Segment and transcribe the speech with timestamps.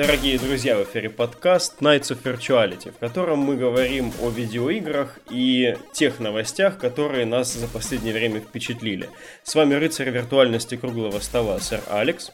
[0.00, 5.76] Дорогие друзья, в эфире подкаст Nights of Virtuality, в котором мы говорим о видеоиграх и
[5.92, 9.10] тех новостях, которые нас за последнее время впечатлили.
[9.42, 12.32] С вами рыцарь виртуальности круглого стола, сэр Алекс.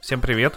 [0.00, 0.54] Всем привет.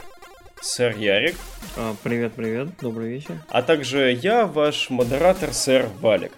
[0.61, 1.35] Сэр Ярик.
[1.75, 3.35] А, привет, привет, добрый вечер.
[3.49, 6.31] А также я, ваш модератор, сэр Валик.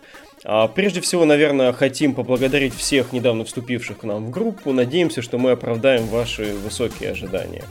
[0.44, 4.73] А, прежде всего, наверное, хотим поблагодарить всех недавно вступивших к нам в группу.
[4.73, 7.64] Надеемся, что мы оправдаем ваши высокие ожидания.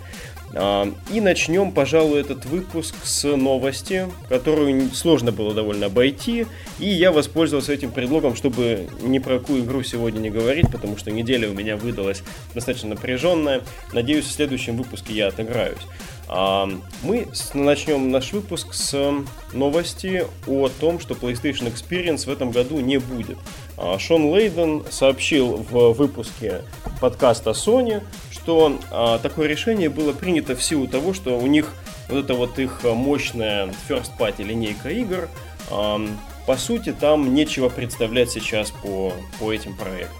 [0.54, 6.46] А, и начнем, пожалуй, этот выпуск с новости, которую сложно было довольно обойти.
[6.78, 11.10] И я воспользовался этим предлогом, чтобы ни про какую игру сегодня не говорить, потому что
[11.10, 12.22] неделя у меня выдалась
[12.54, 13.62] достаточно напряженная.
[13.92, 15.82] Надеюсь, в следующем выпуске я отыграюсь.
[16.28, 16.68] А,
[17.02, 19.12] мы начнем наш выпуск с
[19.52, 23.38] новости о том, что PlayStation Experience в этом году не будет.
[23.82, 26.62] А, Шон Лейден сообщил в выпуске
[27.00, 31.74] подкаста Sony, что а, такое решение было принято в силу того, что у них
[32.08, 35.28] вот эта вот их мощная first party линейка игр,
[35.70, 36.00] а,
[36.46, 40.18] по сути, там нечего представлять сейчас по, по этим проектам.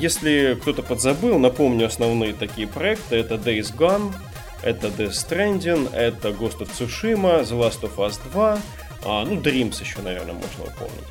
[0.00, 3.16] Если кто-то подзабыл, напомню основные такие проекты.
[3.16, 4.14] Это Days Gone,
[4.62, 8.58] это Death Stranding, это Ghost of Tsushima, The Last of Us 2,
[9.04, 11.04] а, ну, Dreams еще, наверное, можно упомнить.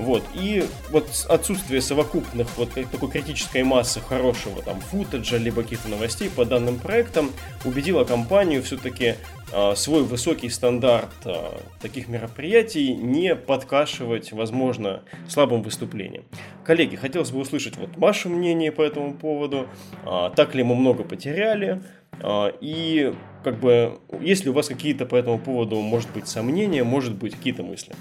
[0.00, 6.30] Вот, и вот отсутствие совокупных вот такой критической массы хорошего там футажа, либо каких-то новостей
[6.30, 7.30] по данным проектам
[7.66, 9.16] убедило компанию все-таки
[9.52, 16.24] э, свой высокий стандарт э, таких мероприятий не подкашивать, возможно, слабым выступлением.
[16.64, 19.68] Коллеги, хотелось бы услышать вот ваше мнение по этому поводу.
[20.06, 21.82] Э, так ли мы много потеряли?
[22.22, 23.12] Э, и
[23.44, 27.34] как бы, есть ли у вас какие-то по этому поводу, может быть, сомнения, может быть,
[27.34, 27.94] какие-то мысли?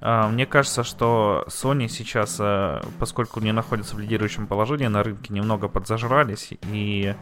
[0.00, 5.32] А, мне кажется, что Sony сейчас, э, поскольку не находится в лидирующем положении на рынке,
[5.32, 7.14] немного подзажрались и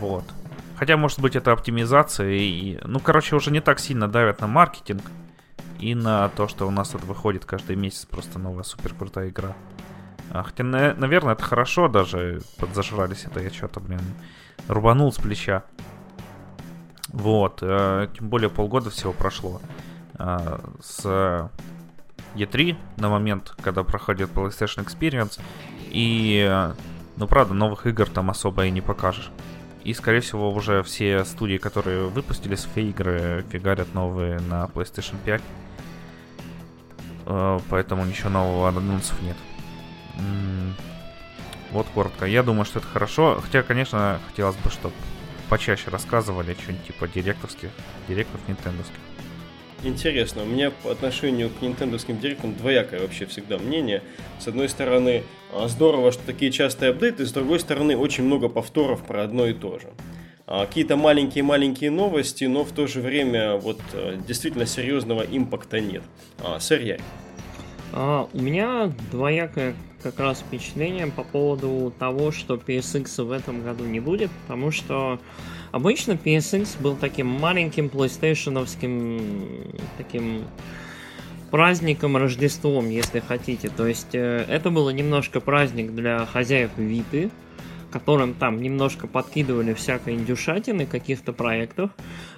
[0.00, 0.24] вот.
[0.76, 5.02] Хотя, может быть, это оптимизация и, ну, короче, уже не так сильно давят на маркетинг
[5.78, 9.54] и на то, что у нас тут выходит каждый месяц просто новая супер крутая игра.
[10.30, 14.00] А, хотя, наверное, это хорошо даже подзажрались, это я что-то, блин,
[14.68, 15.64] рубанул с плеча.
[17.16, 19.62] Вот, э, тем более полгода всего прошло.
[20.18, 21.50] Э, с
[22.34, 25.40] E3 на момент, когда проходит PlayStation Experience.
[25.88, 26.70] И,
[27.16, 29.30] ну правда, новых игр там особо и не покажешь.
[29.82, 35.42] И, скорее всего, уже все студии, которые выпустили свои игры, фигарят новые на PlayStation 5.
[37.24, 39.36] Э, поэтому ничего нового анонсов нет.
[41.72, 42.26] Вот коротко.
[42.26, 43.40] Я думаю, что это хорошо.
[43.42, 44.94] Хотя, конечно, хотелось бы, чтобы
[45.48, 47.70] почаще рассказывали что-нибудь типа директорских,
[48.08, 48.96] директов нинтендовских.
[49.82, 54.02] Интересно, у меня по отношению к нинтендовским директам двоякое вообще всегда мнение.
[54.38, 59.04] С одной стороны, а, здорово, что такие частые апдейты, с другой стороны, очень много повторов
[59.04, 59.88] про одно и то же.
[60.46, 66.02] А, какие-то маленькие-маленькие новости, но в то же время вот а, действительно серьезного импакта нет.
[66.58, 67.02] Сэр Ярик.
[67.92, 73.84] А, у меня двоякое как раз впечатление по поводу того, что PSX в этом году
[73.84, 75.18] не будет, потому что
[75.76, 80.44] Обычно PSX был таким маленьким PlayStationовским таким
[81.50, 83.68] праздником Рождеством, если хотите.
[83.68, 87.30] То есть э, это было немножко праздник для хозяев Виты,
[87.96, 91.90] которым там немножко подкидывали всякой индюшатины, каких-то проектов.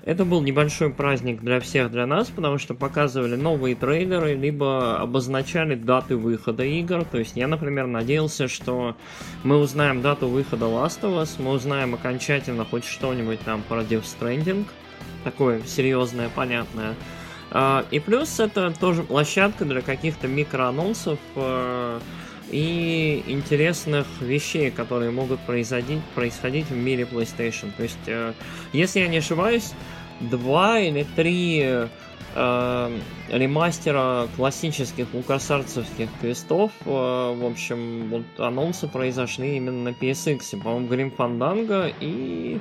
[0.04, 5.74] Это был небольшой праздник для всех, для нас, потому что показывали новые трейлеры, либо обозначали
[5.74, 7.04] даты выхода игр.
[7.04, 8.96] То есть я, например, надеялся, что
[9.42, 14.04] мы узнаем дату выхода Last of Us, мы узнаем окончательно хоть что-нибудь там про Death
[14.04, 14.64] Stranding,
[15.24, 16.94] такое серьезное, понятное.
[17.50, 21.98] А, и плюс это тоже площадка для каких-то микроанонсов, э,
[22.50, 27.70] и интересных вещей, которые могут происходить, происходить в мире PlayStation.
[27.76, 28.32] То есть, э,
[28.72, 29.72] если я не ошибаюсь,
[30.20, 31.88] два или три
[32.34, 32.98] э,
[33.30, 40.62] ремастера классических лукасарцевских квестов, э, в общем, вот анонсы произошли именно на PSX.
[40.62, 42.60] По-моему, Grim Fandango и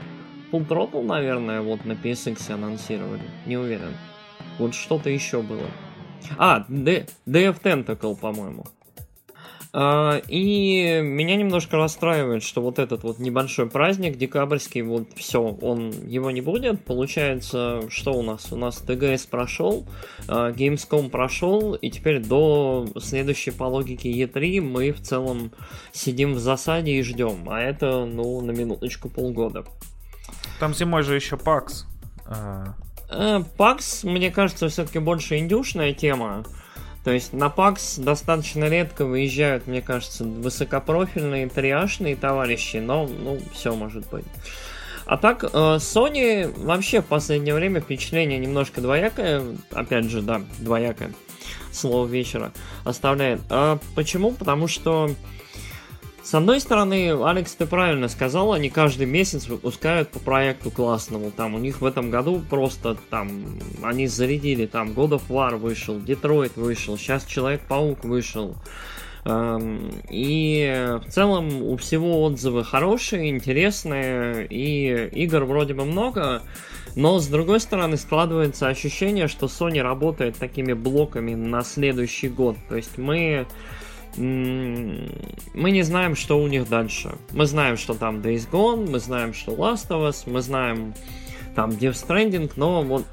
[0.52, 3.24] Full Throttle, наверное, вот на PSX анонсировали.
[3.46, 3.94] Не уверен.
[4.60, 5.70] Вот что-то еще было.
[6.38, 8.66] А, Day of Tentacle, по-моему.
[9.74, 15.92] А, и меня немножко расстраивает, что вот этот вот небольшой праздник декабрьский, вот все, он
[16.08, 16.84] его не будет.
[16.86, 18.52] Получается, что у нас?
[18.52, 19.86] У нас ТГС прошел,
[20.28, 25.52] а, Gamescom прошел, и теперь до следующей по логике E3 мы в целом
[25.92, 27.50] сидим в засаде и ждем.
[27.50, 29.66] А это, ну, на минуточку полгода.
[30.60, 31.36] Там зимой же еще.
[31.36, 31.86] PAX,
[32.26, 32.74] а.
[34.04, 36.44] мне кажется, все-таки больше индюшная тема.
[37.08, 43.74] То есть на ПАКС достаточно редко выезжают, мне кажется, высокопрофильные, триашные товарищи, но, ну, все
[43.74, 44.26] может быть.
[45.06, 49.42] А так, э, Sony вообще в последнее время впечатление немножко двоякое.
[49.72, 51.14] Опять же, да, двоякое.
[51.72, 52.52] Слово вечера
[52.84, 53.40] оставляет.
[53.50, 54.34] А почему?
[54.34, 55.10] Потому что
[56.28, 61.32] с одной стороны, Алекс, ты правильно сказал, они каждый месяц выпускают по проекту классному.
[61.32, 63.46] Там у них в этом году просто там
[63.82, 68.58] они зарядили, там God of War вышел, Детройт вышел, сейчас Человек-паук вышел.
[69.24, 76.42] Эм, и в целом у всего отзывы хорошие, интересные, и игр вроде бы много,
[76.98, 82.58] но с другой стороны складывается ощущение, что Sony работает такими блоками на следующий год.
[82.68, 83.48] То есть мы
[84.18, 87.16] мы не знаем, что у них дальше.
[87.32, 90.94] Мы знаем, что там Days Gone, мы знаем, что Last of Us, мы знаем
[91.56, 93.06] там Death Stranding, но вот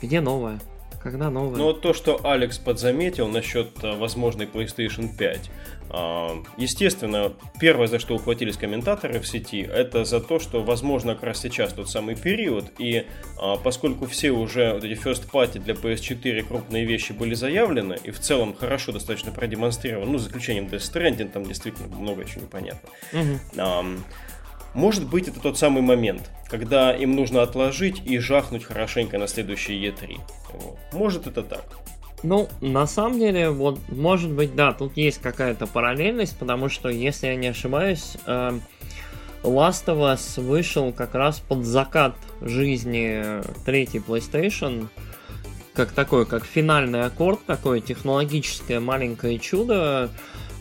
[0.00, 0.60] где новое?
[1.02, 1.56] Когда новое?
[1.56, 5.50] Ну, вот то, что Алекс подзаметил насчет э, возможной PlayStation 5.
[5.90, 11.24] А, естественно, первое, за что ухватились комментаторы в сети, это за то, что, возможно, как
[11.24, 13.06] раз сейчас тот самый период, и
[13.38, 18.10] а, поскольку все уже вот эти first party для PS4 крупные вещи были заявлены, и
[18.10, 22.88] в целом хорошо достаточно продемонстрированы, ну, за исключением Death Stranding, там действительно много еще непонятно.
[23.12, 24.02] Угу.
[24.74, 29.74] Может быть, это тот самый момент, когда им нужно отложить и жахнуть хорошенько на следующий
[29.74, 30.18] E3.
[30.54, 30.78] Вот.
[30.92, 31.64] Может, это так.
[32.22, 37.26] Ну, на самом деле, вот, может быть, да, тут есть какая-то параллельность, потому что, если
[37.26, 38.58] я не ошибаюсь, э,
[39.42, 44.88] Last of Us вышел как раз под закат жизни третьей PlayStation,
[45.74, 50.10] как такой, как финальный аккорд, такое технологическое маленькое чудо,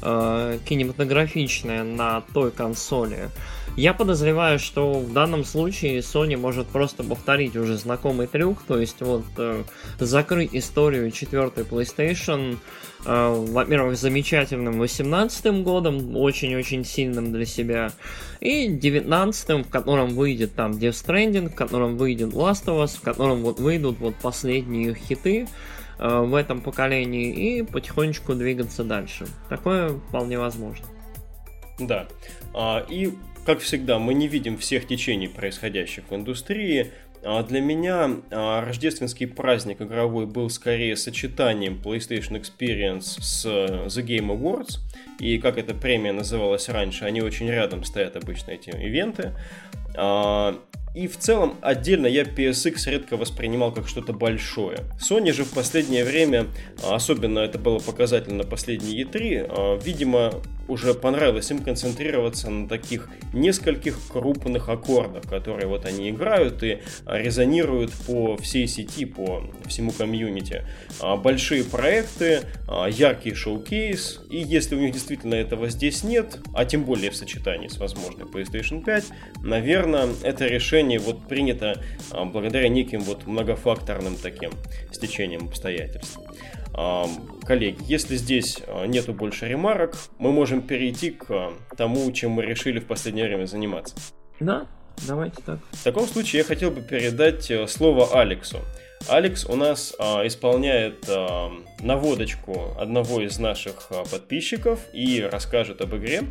[0.02, 3.30] кинематографичное на той консоли.
[3.78, 9.02] Я подозреваю, что в данном случае Sony может просто повторить уже знакомый трюк, то есть
[9.02, 9.64] вот э,
[9.98, 12.58] закрыть историю четвертой PlayStation,
[13.06, 17.94] э, во-первых, замечательным 18 годом, очень-очень сильным для себя,
[18.42, 23.02] и 19 в котором выйдет там Death Stranding, в котором выйдет Last of Us, в
[23.02, 25.48] котором вот выйдут вот последние хиты э,
[26.02, 29.28] в этом поколении и потихонечку двигаться дальше.
[29.50, 30.86] Такое вполне возможно.
[31.80, 32.08] Да.
[32.54, 33.14] А, и
[33.46, 36.92] как всегда, мы не видим всех течений, происходящих в индустрии.
[37.24, 44.28] А для меня а, рождественский праздник игровой был скорее сочетанием PlayStation Experience с The Game
[44.28, 44.80] Awards.
[45.20, 49.34] И как эта премия называлась раньше, они очень рядом стоят обычно эти ивенты.
[50.94, 54.80] А, и в целом отдельно я PSX редко воспринимал как что-то большое.
[55.00, 56.48] Sony же в последнее время,
[56.84, 60.34] особенно это было показательно на последней E3, видимо,
[60.72, 67.92] уже понравилось им концентрироваться на таких нескольких крупных аккордах, которые вот они играют и резонируют
[68.08, 70.66] по всей сети, по всему комьюнити.
[71.02, 76.64] А, большие проекты, а, яркий шоу-кейс, и если у них действительно этого здесь нет, а
[76.64, 79.06] тем более в сочетании с возможной PlayStation 5,
[79.44, 81.82] наверное, это решение вот принято
[82.12, 84.52] а, благодаря неким вот многофакторным таким
[84.92, 86.18] стечением обстоятельств.
[86.74, 92.44] Коллеги, если здесь а, нету больше ремарок, мы можем перейти к а, тому, чем мы
[92.44, 93.96] решили в последнее время заниматься.
[94.40, 94.68] Да,
[95.06, 95.60] давайте так.
[95.72, 98.60] В таком случае я хотел бы передать э, слово Алексу.
[99.08, 105.96] Алекс у нас а, исполняет а, наводочку одного из наших а, подписчиков и расскажет об
[105.96, 106.24] игре.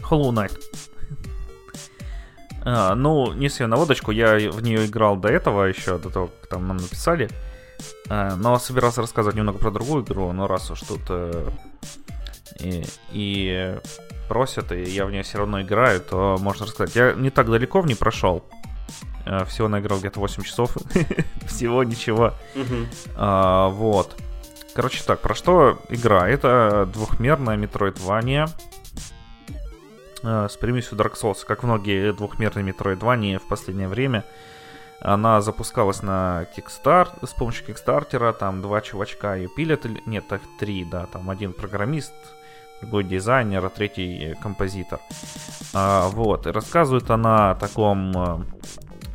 [0.00, 0.58] Hollow Knight.
[2.64, 6.50] А, ну, не свою наводочку, я в нее играл до этого еще, до того, как
[6.50, 7.28] там нам написали.
[8.08, 11.48] Но собирался рассказывать немного про другую игру, но раз уж тут э,
[12.60, 13.78] и, и
[14.28, 16.94] просят, и я в нее все равно играю, то можно рассказать.
[16.94, 18.44] Я не так далеко в ней прошел.
[19.24, 20.76] Э, всего наиграл где-то 8 часов.
[21.46, 22.34] Всего ничего.
[23.16, 24.16] А, вот.
[24.74, 26.28] Короче так, про что игра?
[26.28, 28.48] Это двухмерная метроидвания
[30.22, 34.24] с примесью Dark Souls, как многие двухмерные метроидвания в последнее время.
[35.00, 40.84] Она запускалась на Kickstarter, с помощью Кикстартера, там два чувачка ее пилят, нет, так три,
[40.84, 42.14] да, там один программист,
[42.80, 45.00] другой дизайнер, а третий композитор.
[45.74, 48.38] А, вот, и рассказывает она о таком, э,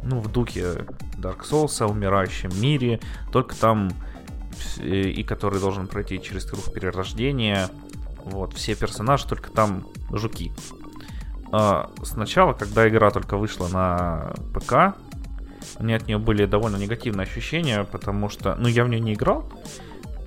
[0.04, 0.86] ну, в духе
[1.18, 3.00] Dark Souls, умирающем мире,
[3.32, 3.90] только там,
[4.78, 7.70] и который должен пройти через круг перерождения,
[8.24, 10.52] вот, все персонажи, только там жуки.
[11.52, 14.96] А, сначала, когда игра только вышла на ПК,
[15.78, 19.14] у меня от нее были довольно негативные ощущения, потому что, ну, я в нее не
[19.14, 19.52] играл,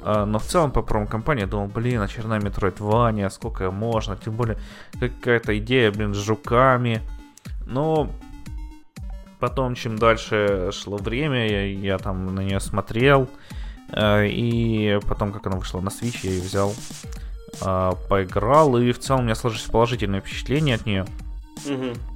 [0.02, 4.58] а, но в целом по промо-компании я думал, блин, очередная Metroidvania, сколько можно, тем более
[5.00, 7.00] какая-то идея, блин, с жуками.
[7.66, 8.10] Но
[9.40, 13.28] потом, чем дальше шло время, я, я там на нее смотрел,
[13.90, 16.74] а, и потом, как она вышла на Switch, я ее взял,
[17.62, 21.06] а, поиграл, и в целом у меня сложились положительные впечатления от нее.
[21.66, 22.13] Угу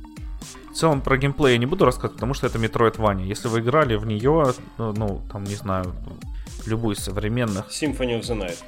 [0.78, 3.24] целом про геймплей я не буду рассказывать, потому что это Metroidvania.
[3.24, 5.94] Если вы играли в нее, ну, там, не знаю,
[6.66, 7.66] любую из современных...
[7.68, 8.58] Symphony of the Night.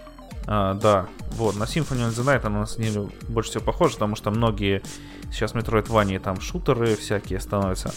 [0.47, 3.95] А, да, вот, на Symphony of the Night она на самом деле больше всего похожа,
[3.95, 4.83] потому что многие
[5.31, 7.93] сейчас Metroidvania там шутеры всякие становятся.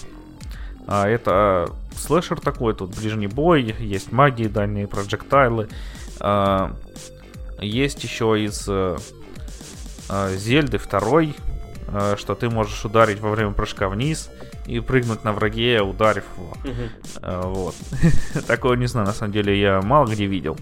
[0.85, 5.69] А это слэшер такой, тут ближний бой, есть магии, дальние проджектайлы.
[6.19, 6.75] А,
[7.59, 8.97] есть еще из а,
[10.35, 11.35] Зельды второй,
[12.17, 14.29] что ты можешь ударить во время прыжка вниз
[14.65, 16.53] и прыгнуть на враге, ударив его.
[16.63, 17.51] Угу.
[17.53, 17.75] Вот.
[18.47, 20.57] Такое, не знаю, на самом деле я мало где видел.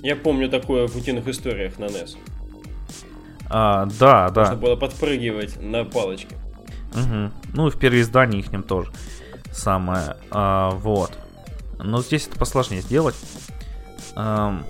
[0.00, 2.16] Я помню такое в утиных историях на NES.
[3.48, 4.40] А, да, да.
[4.42, 6.36] Можно было подпрыгивать на палочке.
[6.94, 7.32] Угу.
[7.54, 8.90] Ну и в переиздании их ним тоже
[9.52, 10.16] самое.
[10.30, 11.12] А, вот.
[11.78, 13.14] Но здесь это посложнее сделать.
[14.14, 14.62] А,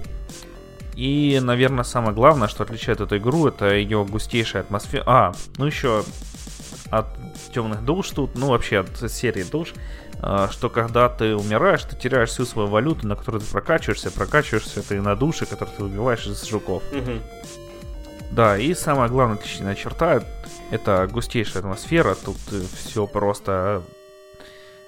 [0.94, 5.04] и, наверное, самое главное, что отличает эту игру, это ее густейшая атмосфера.
[5.06, 6.04] А, ну еще
[6.90, 7.06] от
[7.54, 9.72] темных душ тут, ну вообще от серии душ,
[10.20, 14.86] а, что когда ты умираешь, ты теряешь всю свою валюту, на которую ты прокачиваешься, прокачиваешься
[14.86, 16.82] ты на души, которые ты выбиваешь из жуков.
[16.92, 17.20] Угу.
[18.32, 20.22] Да, и самая главная отличительная черта
[20.70, 22.14] это густейшая атмосфера.
[22.14, 22.38] Тут
[22.86, 23.82] все просто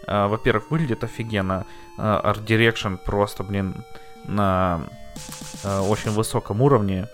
[0.06, 1.66] а, во-первых, выглядит офигенно.
[1.98, 3.84] А, Art Direction просто, блин,
[4.24, 4.82] на
[5.64, 7.08] а, очень высоком уровне.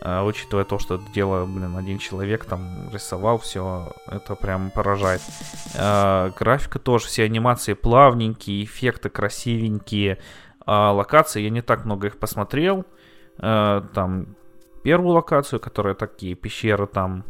[0.00, 5.20] Учитывая то, что это дело, блин, один человек там рисовал все, это прям поражает.
[5.74, 10.18] Графика тоже, все анимации плавненькие, эффекты красивенькие.
[10.66, 12.84] Локации, я не так много их посмотрел.
[13.36, 14.34] Там
[14.82, 17.24] первую локацию, которая такие пещеры там,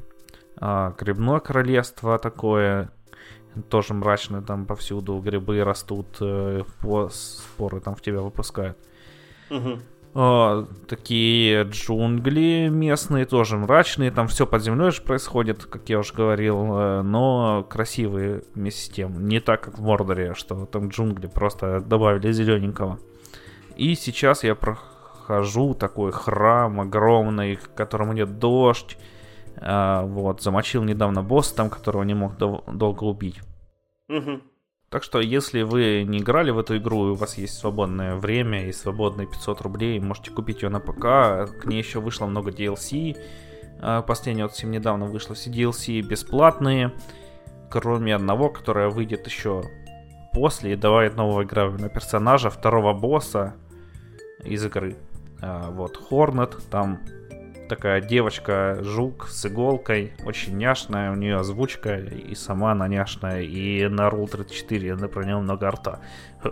[0.98, 2.90] Грибное королевство такое,
[3.68, 6.62] тоже мрачно, там повсюду грибы растут, э,
[7.10, 8.78] споры там в тебя выпускают.
[9.50, 9.80] Угу.
[10.14, 16.12] О, такие джунгли местные, тоже мрачные, там все под землей же происходит, как я уже
[16.12, 19.26] говорил, э, но красивые вместе с тем.
[19.26, 22.98] Не так, как в Мордоре, что там джунгли просто добавили зелененького.
[23.76, 28.98] И сейчас я прохожу такой храм огромный, в котором идет дождь,
[29.56, 33.40] а, вот, замочил недавно босса там, которого не мог дол- долго убить.
[34.10, 34.42] Угу.
[34.92, 38.68] Так что, если вы не играли в эту игру, и у вас есть свободное время
[38.68, 41.00] и свободные 500 рублей, можете купить ее на ПК.
[41.00, 43.16] К ней еще вышло много DLC.
[43.80, 46.92] А, последний вот совсем недавно вышло все DLC бесплатные,
[47.70, 49.62] кроме одного, которое выйдет еще
[50.34, 53.54] после и добавит нового игрового персонажа, второго босса
[54.44, 54.98] из игры.
[55.40, 57.00] А, вот, Хорнет, там
[57.74, 64.08] такая девочка-жук с иголкой, очень няшная, у нее озвучка, и сама она няшная, и на
[64.10, 66.00] Rule 34 она про нее много рта.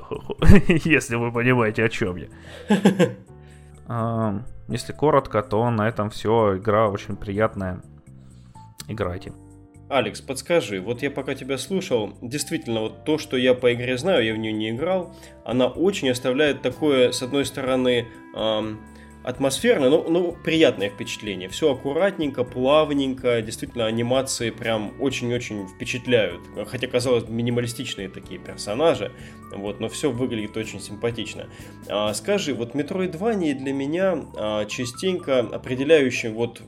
[0.66, 2.28] Если вы понимаете, о чем я.
[4.68, 6.56] Если коротко, то на этом все.
[6.56, 7.82] Игра очень приятная.
[8.88, 9.34] Играйте.
[9.90, 14.24] Алекс, подскажи, вот я пока тебя слушал, действительно, вот то, что я по игре знаю,
[14.24, 18.80] я в нее не играл, она очень оставляет такое, с одной стороны, эм,
[19.22, 21.48] атмосферное, но, ну, приятное впечатление.
[21.48, 26.40] Все аккуратненько, плавненько, действительно анимации прям очень-очень впечатляют.
[26.66, 29.12] Хотя, казалось, минималистичные такие персонажи,
[29.54, 31.46] вот, но все выглядит очень симпатично.
[31.88, 36.62] А, скажи, вот Metroidvania для меня а, частенько определяющим вот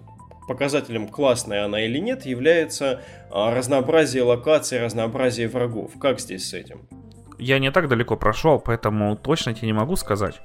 [0.47, 5.93] показателем классная она или нет является а, разнообразие локаций, разнообразие врагов.
[5.99, 6.89] Как здесь с этим?
[7.39, 10.41] Я не так далеко прошел, поэтому точно тебе не могу сказать.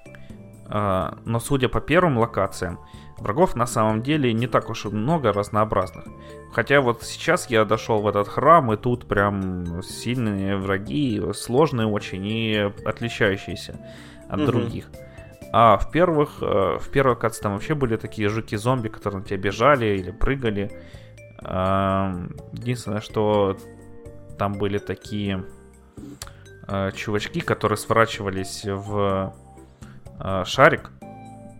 [0.69, 2.79] А, но судя по первым локациям,
[3.17, 6.05] врагов на самом деле не так уж и много разнообразных.
[6.51, 12.25] Хотя вот сейчас я дошел в этот храм, и тут прям сильные враги, сложные очень
[12.25, 13.79] и отличающиеся
[14.29, 14.47] от угу.
[14.47, 14.89] других.
[15.53, 19.37] А в первых, э, в первой локации там вообще были такие жуки-зомби, которые на тебя
[19.37, 20.71] бежали или прыгали.
[21.39, 23.55] Единственное, что
[24.37, 25.45] там были такие
[26.67, 29.33] э, чувачки, которые сворачивались в
[30.19, 30.91] э, шарик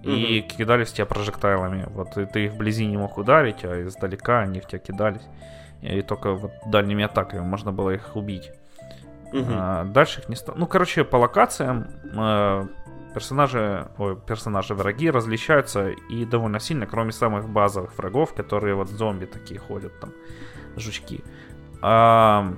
[0.03, 0.57] и угу.
[0.57, 1.85] кидались тебя прожектайлами.
[1.89, 5.27] Вот и ты их вблизи не мог ударить, а издалека они в тебя кидались.
[5.81, 8.51] И только вот дальними атаками можно было их убить.
[9.33, 9.45] Угу.
[9.49, 10.57] А, дальше их не стало.
[10.57, 12.67] Ну, короче, по локациям э,
[13.13, 19.25] персонажи, ой, персонажи враги различаются и довольно сильно, кроме самых базовых врагов, которые вот зомби
[19.25, 20.11] такие ходят там,
[20.75, 21.23] жучки.
[21.81, 22.53] А,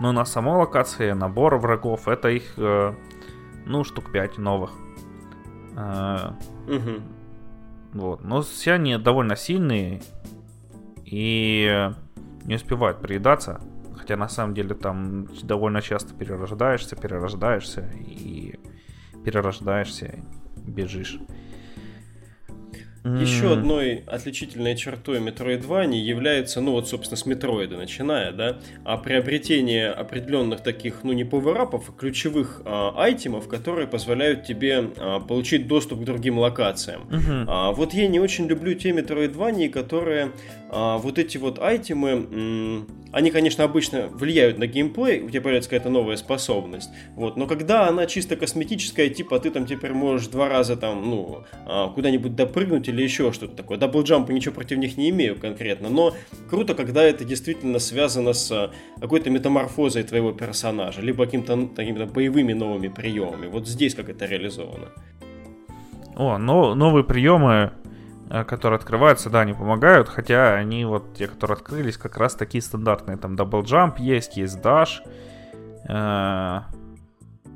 [0.00, 2.94] ну, на самой локации набор врагов, это их э,
[3.66, 4.70] ну, штук 5 новых.
[5.76, 7.02] А, угу.
[7.92, 8.24] Вот.
[8.24, 10.02] Но все они довольно сильные
[11.04, 11.90] и
[12.44, 13.60] не успевают приедаться.
[13.96, 18.58] Хотя на самом деле там довольно часто перерождаешься, перерождаешься и
[19.24, 20.20] перерождаешься,
[20.66, 21.18] бежишь.
[23.04, 23.20] Mm.
[23.20, 29.90] Еще одной отличительной чертой Metroidvania является, ну вот, собственно, с Метроида начиная, да, а приобретение
[29.90, 36.00] определенных таких, ну не пауэрапов, а ключевых а, айтемов, которые позволяют тебе а, получить доступ
[36.00, 37.02] к другим локациям.
[37.10, 37.44] Mm-hmm.
[37.46, 40.32] А, вот я не очень люблю те Metroidvania, которые
[40.70, 45.68] а, вот эти вот айтемы, м- они, конечно, обычно влияют на геймплей, у тебя появляется
[45.68, 50.48] какая-то новая способность, вот, но когда она чисто косметическая, типа ты там теперь можешь два
[50.48, 53.76] раза там, ну, а, куда-нибудь допрыгнуть или еще что-то такое.
[53.76, 56.14] Даблджампа ничего против них не имею конкретно, но
[56.48, 58.70] круто, когда это действительно связано с а,
[59.00, 63.48] какой-то метаморфозой твоего персонажа, либо каким-то какими-то боевыми новыми приемами.
[63.48, 64.88] Вот здесь как это реализовано.
[66.16, 67.72] О, но новые приемы,
[68.30, 72.62] э, которые открываются, да, они помогают, хотя они вот, те, которые открылись, как раз такие
[72.62, 73.16] стандартные.
[73.16, 75.02] Там double jump есть, есть dash.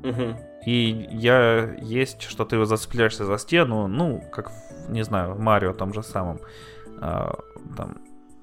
[0.03, 0.35] Угу.
[0.65, 4.51] И я есть, что ты зацепляешься за стену, ну, как,
[4.91, 6.39] не знаю, в Марио том же самом.
[7.01, 7.39] А,
[7.77, 7.97] там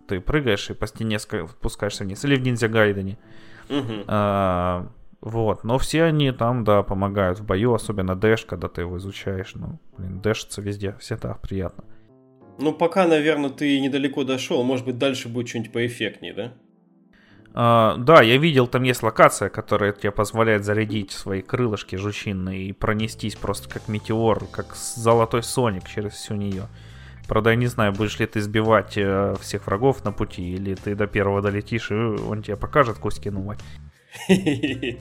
[0.08, 2.24] ты прыгаешь и по стене спускаешься вниз.
[2.24, 3.18] Или в Ниндзя Гайдене.
[3.68, 4.04] Угу.
[4.06, 4.88] А,
[5.20, 9.52] вот, но все они там, да, помогают в бою, особенно дэш, когда ты его изучаешь.
[9.54, 11.84] Ну, блин, дэшиться везде, всегда приятно.
[12.58, 16.52] Ну, пока, наверное, ты недалеко дошел, может быть, дальше будет что-нибудь поэффектнее, да?
[17.56, 22.72] Uh, да, я видел, там есть локация, которая тебе позволяет зарядить свои крылышки жучинные и
[22.74, 26.68] пронестись просто как метеор, как золотой Соник через всю нее.
[27.26, 30.94] Правда, я не знаю, будешь ли ты сбивать э, всех врагов на пути, или ты
[30.94, 33.56] до первого долетишь, и он тебе покажет куски новой.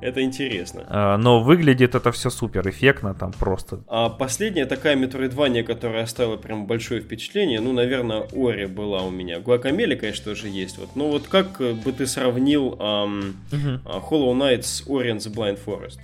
[0.00, 0.84] Это интересно.
[0.88, 3.80] А, но выглядит это все супер эффектно, там просто.
[3.88, 9.40] А последняя такая метроидвания, которая оставила прям большое впечатление, ну, наверное, Ори была у меня.
[9.40, 10.78] Гуакамели, конечно, тоже есть.
[10.78, 10.94] Вот.
[10.96, 15.58] Но вот как бы ты сравнил эм, uh Hollow Knight с Ori and the Blind
[15.64, 15.98] Forest?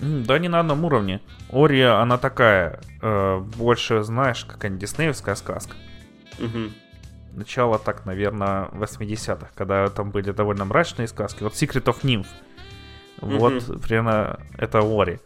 [0.00, 1.20] Да не на одном уровне.
[1.50, 5.76] Ори, она такая, э, больше, знаешь, какая-нибудь диснеевская сказка.
[6.38, 6.72] Угу.
[7.34, 11.42] Начало так, наверное, 80-х, когда там были довольно мрачные сказки.
[11.42, 12.26] Вот Secret of Nymph.
[13.20, 13.80] Вот mm-hmm.
[13.80, 15.20] примерно это Ори.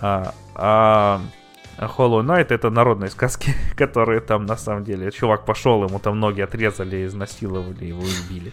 [0.00, 1.20] А, а
[1.78, 6.40] Hollow Knight это народные сказки, которые там на самом деле чувак пошел, ему там ноги
[6.40, 8.52] отрезали, изнасиловали, его убили.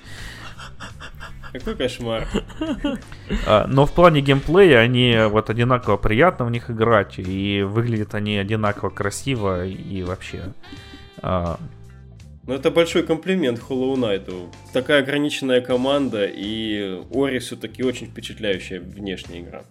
[1.52, 2.28] Какой кошмар.
[3.48, 8.38] А, но в плане геймплея они вот одинаково приятно в них играть, и выглядят они
[8.38, 10.54] одинаково красиво и вообще.
[12.50, 14.50] А, ну, это большой комплимент Hollow Knight.
[14.74, 19.62] Такая ограниченная команда, и Ори все-таки очень впечатляющая внешняя игра.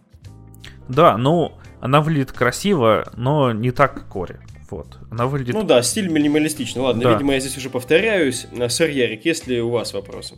[0.89, 4.37] Да, ну, она выглядит красиво, но не так, как Ори.
[4.71, 4.99] Вот.
[5.11, 5.55] Она выглядит...
[5.55, 6.83] Ну да, стиль минималистичный.
[6.83, 7.13] Ладно, да.
[7.15, 8.47] видимо, я здесь уже повторяюсь.
[8.69, 10.37] Сэр Ярик, есть ли у вас вопросы?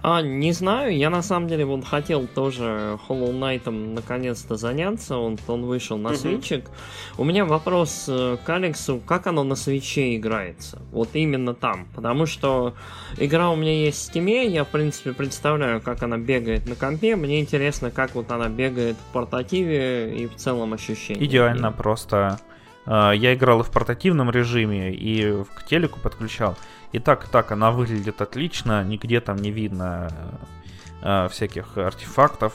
[0.00, 5.38] А, не знаю, я на самом деле вот хотел тоже Hollow Knight наконец-то заняться, он,
[5.48, 6.70] он вышел на свечик.
[7.16, 10.80] У меня вопрос э, к Алексу, как оно на свече играется?
[10.92, 12.74] Вот именно там, потому что
[13.16, 17.16] игра у меня есть в Steam, я в принципе представляю, как она бегает на компе,
[17.16, 21.24] мне интересно, как вот она бегает в портативе и в целом ощущение.
[21.24, 22.38] Идеально, просто
[22.86, 26.56] я играл и в портативном режиме, и к телеку подключал.
[26.92, 30.08] И так, и так она выглядит отлично, нигде там не видно
[31.02, 32.54] э, всяких артефактов,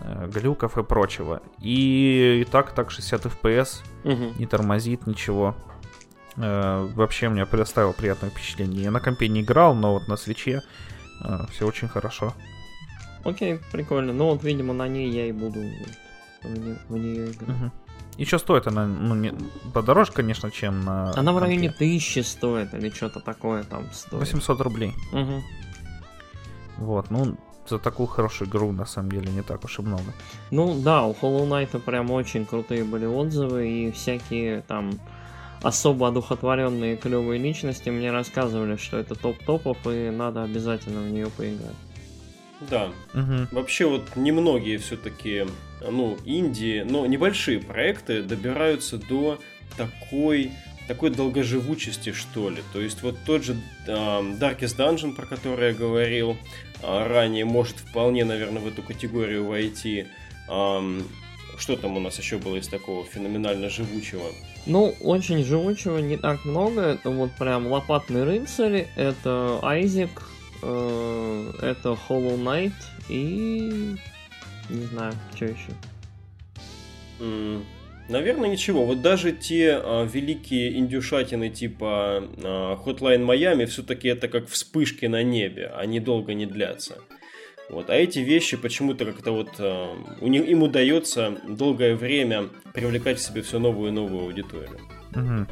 [0.00, 1.42] э, глюков и прочего.
[1.58, 4.38] И, и так, так 60 FPS, угу.
[4.38, 5.56] не тормозит ничего.
[6.36, 8.84] Э, вообще мне предоставил приятное впечатление.
[8.84, 10.62] Я на компе не играл, но вот на свече
[11.24, 12.34] э, все очень хорошо.
[13.24, 14.12] Окей, прикольно.
[14.12, 15.58] Ну вот, видимо, на ней я и буду
[16.42, 17.48] в, не, в нее играть.
[17.48, 17.70] Угу.
[18.18, 19.32] И что стоит она, ну, не,
[19.72, 21.12] подороже, конечно, чем на...
[21.16, 24.20] Она в районе тысячи стоит или что-то такое там стоит.
[24.20, 24.92] 800 рублей.
[25.12, 25.42] Угу.
[26.78, 27.36] Вот, ну,
[27.68, 30.12] за такую хорошую игру, на самом деле, не так уж и много.
[30.50, 34.98] Ну, да, у Hollow Knight прям очень крутые были отзывы, и всякие там
[35.62, 41.76] особо одухотворенные клевые личности мне рассказывали, что это топ-топов, и надо обязательно в нее поиграть.
[42.60, 42.90] Да.
[43.14, 43.48] Угу.
[43.52, 45.46] Вообще вот немногие все-таки,
[45.80, 49.38] ну, Индии, но небольшие проекты добираются до
[49.76, 50.52] такой
[50.88, 52.62] такой долгоживучести, что ли.
[52.72, 56.38] То есть вот тот же э, Darkest Dungeon, про который я говорил
[56.82, 60.06] э, ранее, может вполне, наверное, в эту категорию войти.
[60.48, 61.00] Э,
[61.58, 64.22] что там у нас еще было из такого феноменально живучего?
[64.66, 66.80] Ну, очень живучего не так много.
[66.80, 70.22] Это вот прям лопатный рыцарь, это Айзек,
[70.62, 72.72] это Hollow Knight
[73.08, 73.96] и...
[74.68, 75.72] Не знаю, что еще.
[77.20, 77.64] Mm,
[78.08, 78.84] наверное, ничего.
[78.84, 85.22] Вот даже те а, великие индюшатины типа а, Hotline Miami все-таки это как вспышки на
[85.22, 85.68] небе.
[85.76, 86.98] Они долго не длятся.
[87.70, 87.90] Вот.
[87.90, 93.20] А эти вещи почему-то как-то вот а, у них, им удается долгое время привлекать к
[93.20, 94.80] себе все новую и новую аудиторию.
[95.14, 95.46] Угу.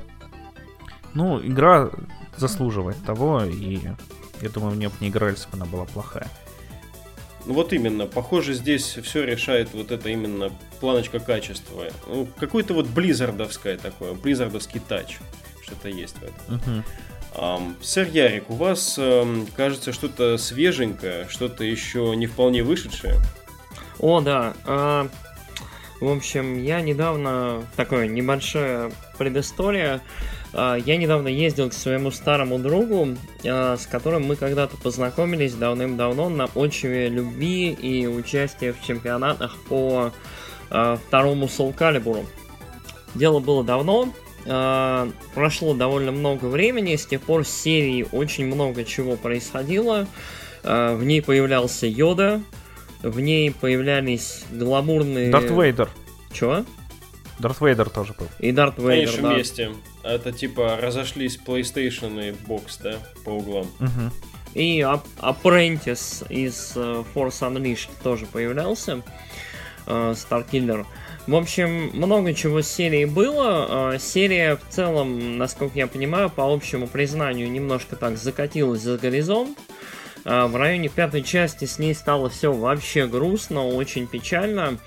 [1.14, 1.90] Ну, игра
[2.36, 3.78] заслуживает того, и
[4.46, 6.28] я думаю, в нее бы не играли, если бы она была плохая.
[7.44, 11.84] Ну вот именно, похоже, здесь все решает вот это именно планочка качества.
[12.08, 15.18] Ну, какой-то вот близзардовское такое, близзардовский тач.
[15.62, 16.84] Что-то есть в этом.
[17.38, 23.16] Ам, сэр Ярик, у вас, эм, кажется, что-то свеженькое, что-то еще не вполне вышедшее.
[23.98, 24.54] О, да.
[24.64, 25.08] а,
[26.00, 27.64] в общем, я недавно...
[27.76, 30.00] Такое небольшая предыстория.
[30.58, 33.08] А, я недавно ездил к своему старому другу,
[33.44, 40.12] а, с которым мы когда-то познакомились давным-давно на почве любви и участия в чемпионатах по
[40.70, 42.24] а, второму Calibur.
[43.14, 44.12] Дело было давно,
[45.34, 50.06] прошло довольно много времени, с тех пор с серией очень много чего происходило.
[50.62, 52.42] В ней появлялся Йода,
[53.02, 55.30] в ней появлялись гламурные...
[55.30, 55.88] Дарт Вейдер.
[56.30, 56.66] Чё?
[57.38, 58.28] Дарт Вейдер тоже был.
[58.38, 59.36] И Дарт В Вейдер, конечном да.
[59.38, 59.70] месте.
[60.02, 63.66] Это типа разошлись PlayStation и Box, да, по углам.
[63.78, 64.12] Мгм.
[64.54, 64.80] И
[65.20, 69.02] Apprentice из э, Force Unleashed тоже появлялся.
[69.86, 70.86] э, Starkiller.
[71.26, 73.92] В общем, много чего с серией было.
[73.94, 79.58] Э, Серия в целом, насколько я понимаю, по общему признанию, немножко так закатилась за горизонт.
[80.24, 84.78] Э, В районе пятой части с ней стало все вообще грустно, очень печально.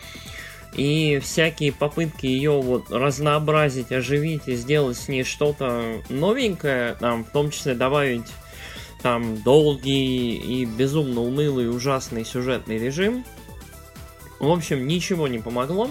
[0.74, 7.30] И всякие попытки ее вот разнообразить, оживить и сделать с ней что-то новенькое, там, в
[7.30, 8.28] том числе добавить
[9.02, 13.26] там долгий и безумно унылый ужасный сюжетный режим.
[14.40, 15.90] В общем, ничего не помогло.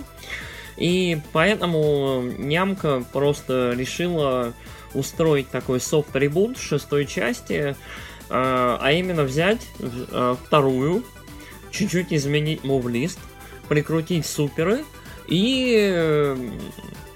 [0.77, 4.55] И поэтому нямка просто решила
[4.95, 7.75] устроить такой софт-ребут шестой части, э,
[8.31, 11.05] а именно взять э, вторую,
[11.73, 13.19] чуть-чуть изменить мувлист,
[13.69, 14.85] прикрутить суперы
[15.27, 16.37] и э,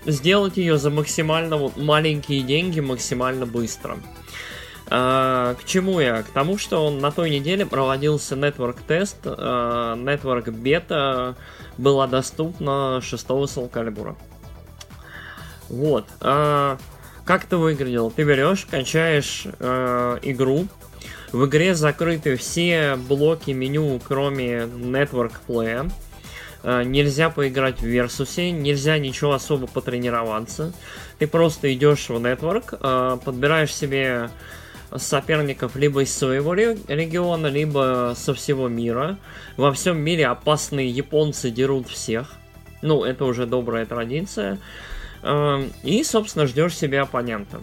[0.06, 3.98] сделать ее за максимально вот маленькие деньги максимально быстро.
[4.94, 6.22] А, к чему я?
[6.22, 11.36] К тому, что на той неделе проводился Network тест, а, Network бета
[11.78, 14.16] была доступна 6 Soul Calibur.
[15.70, 16.04] Вот.
[16.20, 16.76] а,
[17.24, 18.10] как это выглядело?
[18.10, 20.66] Ты берешь, качаешь э, игру.
[21.30, 25.90] В игре закрыты все блоки меню, кроме Network Play.
[26.62, 30.72] Э, Нельзя поиграть в Версусе, нельзя ничего особо потренироваться.
[31.18, 34.30] Ты просто идешь в Network, э, подбираешь себе
[34.94, 39.18] соперников либо из своего ре- региона, либо со всего мира.
[39.56, 42.34] Во всем мире опасные японцы дерут всех.
[42.82, 44.58] Ну, это уже добрая традиция.
[45.22, 47.60] Э, И, собственно, ждешь себе оппонента.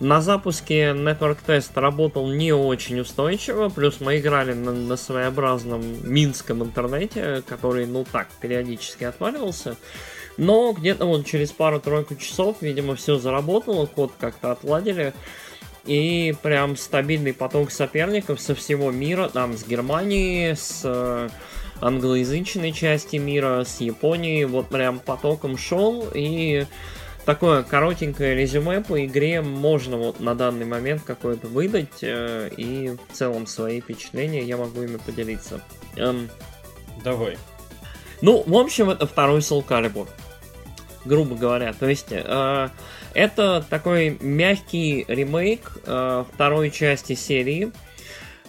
[0.00, 6.62] На запуске Network Test работал не очень устойчиво, плюс мы играли на, на своеобразном минском
[6.62, 9.76] интернете, который, ну так, периодически отваливался.
[10.38, 15.12] Но где-то вот через пару-тройку часов, видимо, все заработало, код как-то отладили.
[15.84, 21.28] И прям стабильный поток соперников со всего мира, там с Германии, с э,
[21.82, 26.06] англоязычной части мира, с Японии, вот прям потоком шел.
[26.14, 26.64] И
[27.34, 32.02] такое коротенькое резюме по игре можно вот на данный момент какое-то выдать.
[32.02, 35.62] э, И в целом свои впечатления я могу ими поделиться.
[35.94, 36.28] Эм,
[37.04, 37.38] Давай.
[38.20, 40.08] ну, в общем, это второй Soul Calibur.
[41.04, 41.72] Грубо говоря.
[41.72, 42.68] То есть, э,
[43.14, 47.70] это такой мягкий ремейк э, второй части серии.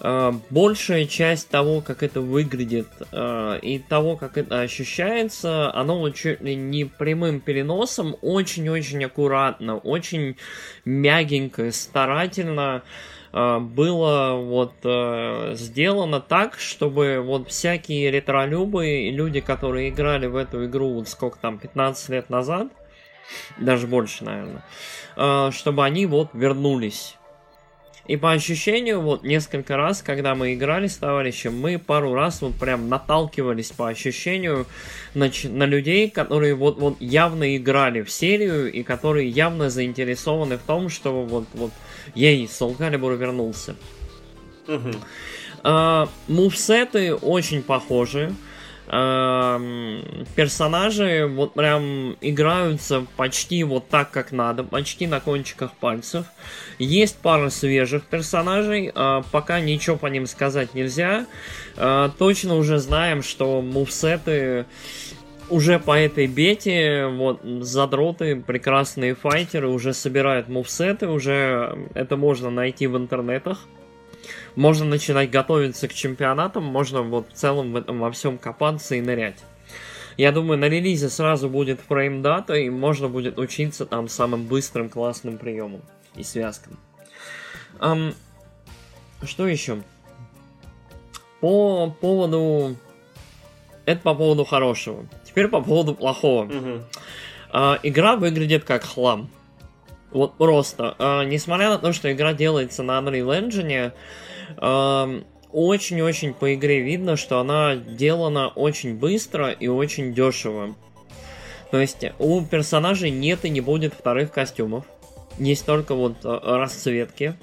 [0.04, 6.42] Э, большая часть того, как это выглядит э, и того, как это ощущается, оно чуть
[6.42, 10.38] ли не прямым переносом, очень-очень аккуратно, очень
[10.86, 12.82] мягенько, старательно
[13.32, 14.74] э, было вот
[15.56, 21.38] сделано так, чтобы вот всякие ретролюбы и люди, которые играли в эту игру вот сколько
[21.38, 22.70] там, 15 лет назад,
[23.60, 27.18] даже больше, наверное, чтобы они вот вернулись.
[28.08, 32.56] И по ощущению, вот несколько раз, когда мы играли с товарищем, мы пару раз вот
[32.56, 34.66] прям наталкивались по ощущению
[35.14, 40.62] на, на людей, которые вот, вот явно играли в серию и которые явно заинтересованы в
[40.62, 41.72] том, что вот, вот
[42.16, 43.76] ей Soul Calibur вернулся.
[45.64, 48.24] А, мувсеты очень похожи.
[48.24, 48.38] М,
[50.36, 56.26] персонажи вот прям играются почти вот так, как надо, почти на кончиках пальцев.
[56.78, 61.26] Есть пара свежих персонажей, а, пока ничего по ним сказать нельзя.
[61.78, 64.65] А, точно уже знаем, что мувсеты
[65.50, 72.88] уже по этой бете, вот, задроты, прекрасные файтеры уже собирают мувсеты, уже это можно найти
[72.88, 73.67] в интернетах.
[74.56, 79.02] Можно начинать готовиться к чемпионатам, можно вот в целом в этом во всем копаться и
[79.02, 79.44] нырять.
[80.17, 85.38] Я думаю, на релизе сразу будет фрейм-дата, и можно будет учиться там самым быстрым классным
[85.38, 85.82] приемом.
[86.15, 86.78] и связкам.
[87.80, 88.13] Um,
[89.24, 89.82] что еще?
[91.39, 92.76] По поводу...
[93.86, 95.08] Это по поводу хорошего.
[95.26, 96.50] Теперь по поводу плохого.
[97.50, 99.30] А, игра выглядит как хлам.
[100.12, 100.95] Вот просто.
[101.00, 103.93] А, несмотря на то, что игра делается на Unreal Engine,
[104.58, 110.76] ам, очень-очень по игре видно, что она делана очень быстро и очень дешево.
[111.71, 114.86] То есть у персонажей нет и не будет вторых костюмов.
[115.38, 117.36] Есть только вот а, расцветки.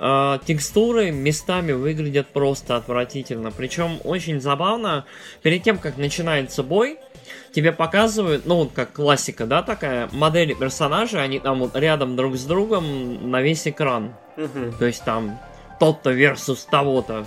[0.00, 3.50] А, текстуры местами выглядят просто отвратительно.
[3.50, 5.04] Причем очень забавно,
[5.42, 6.98] перед тем, как начинается бой,
[7.52, 12.36] тебе показывают, ну, вот как классика, да, такая, модели персонажей, они там вот рядом друг
[12.36, 14.14] с другом на весь экран.
[14.36, 14.72] Мгм.
[14.78, 15.38] То есть там
[15.80, 17.26] тот-то versus того-то.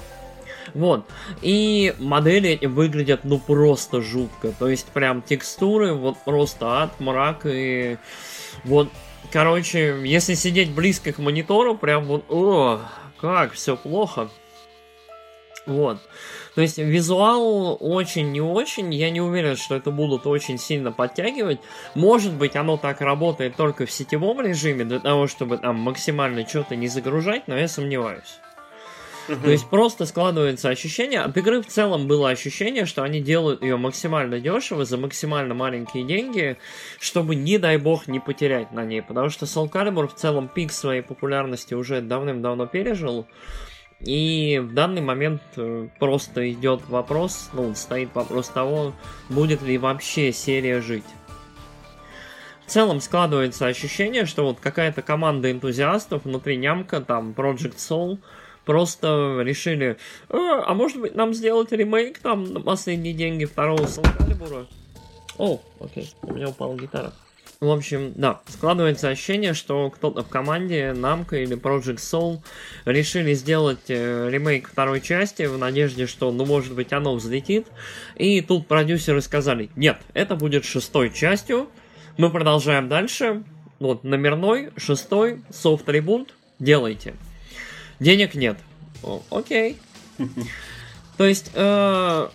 [0.73, 1.05] Вот.
[1.41, 4.53] И модели эти выглядят, ну, просто жутко.
[4.57, 7.97] То есть прям текстуры, вот просто ад, мрак и...
[8.63, 8.89] Вот,
[9.31, 12.81] короче, если сидеть близко к монитору, прям вот, о,
[13.19, 14.29] как все плохо.
[15.65, 15.99] Вот.
[16.55, 18.93] То есть визуал очень не очень.
[18.93, 21.59] Я не уверен, что это будут очень сильно подтягивать.
[21.95, 26.75] Может быть, оно так работает только в сетевом режиме, для того, чтобы там максимально что-то
[26.75, 28.39] не загружать, но я сомневаюсь.
[29.27, 33.77] То есть просто складывается ощущение, от игры в целом было ощущение, что они делают ее
[33.77, 36.57] максимально дешево, за максимально маленькие деньги,
[36.99, 39.01] чтобы, не дай бог, не потерять на ней.
[39.01, 43.27] Потому что Soul Calibur в целом пик своей популярности уже давным-давно пережил.
[44.03, 48.93] И в данный момент э, просто идет вопрос, ну, стоит вопрос того,
[49.29, 51.05] будет ли вообще серия жить.
[52.65, 58.17] В целом складывается ощущение, что вот какая-то команда энтузиастов внутри нямка, там, Project Soul,
[58.65, 59.97] просто решили,
[60.29, 64.67] «А, а может быть нам сделать ремейк там на последние деньги второго Soul Calibur?
[65.37, 67.13] О, окей, у меня упала гитара.
[67.61, 72.39] В общем, да, складывается ощущение, что кто-то в команде Namco или Project Soul
[72.85, 77.67] решили сделать э, ремейк второй части в надежде, что, ну, может быть, оно взлетит.
[78.15, 81.69] И тут продюсеры сказали, нет, это будет шестой частью,
[82.17, 83.43] мы продолжаем дальше.
[83.77, 87.13] Вот, номерной, шестой, софт ребут, делайте.
[87.99, 88.57] Денег нет.
[89.03, 89.77] О, окей.
[91.17, 92.27] То есть, э,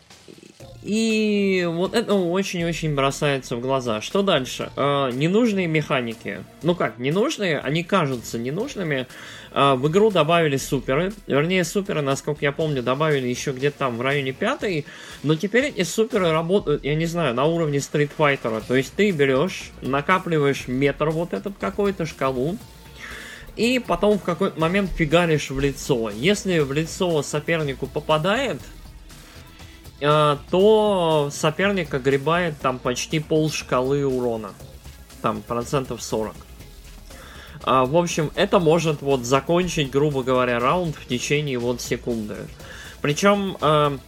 [0.86, 4.00] и вот это очень-очень бросается в глаза.
[4.00, 4.70] Что дальше?
[4.76, 6.44] Э, ненужные механики.
[6.62, 7.58] Ну как, ненужные?
[7.58, 9.08] Они кажутся ненужными.
[9.52, 11.12] Э, в игру добавили суперы.
[11.26, 14.86] Вернее, суперы, насколько я помню, добавили еще где-то там в районе пятой.
[15.24, 18.60] Но теперь эти суперы работают, я не знаю, на уровне стритфайтера.
[18.60, 22.56] То есть ты берешь, накапливаешь метр вот этот какой-то, шкалу.
[23.56, 26.10] И потом в какой-то момент фигаришь в лицо.
[26.10, 28.60] Если в лицо сопернику попадает,
[29.98, 34.52] то соперник огребает там почти пол шкалы урона.
[35.22, 36.34] Там процентов 40.
[37.62, 42.36] А, в общем, это может вот закончить, грубо говоря, раунд в течение вот секунды.
[43.00, 43.98] Причем, э,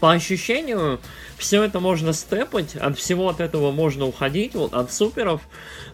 [0.00, 1.00] по ощущению,
[1.40, 5.40] все это можно степать, от всего от этого можно уходить, вот от суперов,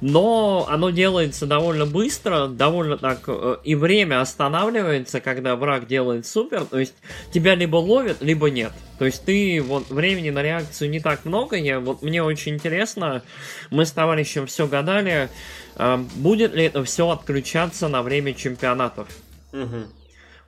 [0.01, 6.65] но оно делается довольно быстро, довольно так, э, и время останавливается, когда враг делает супер,
[6.65, 6.95] то есть
[7.33, 8.73] тебя либо ловят, либо нет.
[8.99, 13.23] То есть ты, вот, времени на реакцию не так много, я, вот мне очень интересно,
[13.71, 15.31] мы с товарищем все гадали,
[15.77, 19.07] э, будет ли это все отключаться на время чемпионатов.
[19.53, 19.87] Мгм.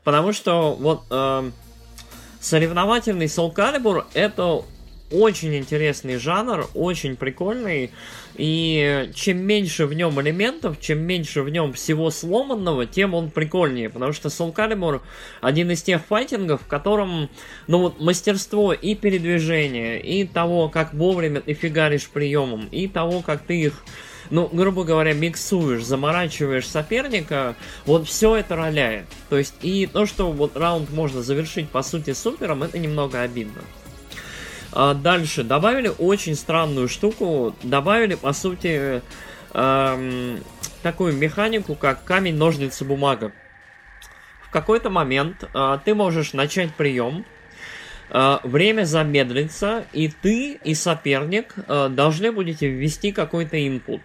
[0.03, 1.51] Потому что вот э,
[2.41, 4.65] соревновательный Soul Calibur это
[5.11, 7.91] очень интересный жанр, очень прикольный.
[8.37, 13.91] И чем меньше в нем элементов, чем меньше в нем всего сломанного, тем он прикольнее.
[13.91, 15.01] Потому что Soul Calibur
[15.41, 17.31] один из тех файтингов, в котором
[17.67, 23.43] ну, вот, мастерство и передвижения, и того, как вовремя ты фигаришь приемом, и того, как
[23.43, 23.85] ты их
[24.31, 29.07] ну, грубо говоря, миксуешь, заморачиваешь соперника, вот все это роляет.
[29.31, 33.63] То есть, и то, что вот раунд можно завершить, по сути, супером, это немного обидно.
[34.73, 39.03] А дальше, добавили очень странную штуку, добавили, по сути,
[39.55, 40.41] эм,
[40.83, 43.33] такую механику, как камень, ножницы, бумага.
[44.43, 47.25] В какой-то момент э, ты можешь начать прием,
[48.11, 54.01] э, время замедлится, и ты и соперник э, должны будете ввести какой-то input.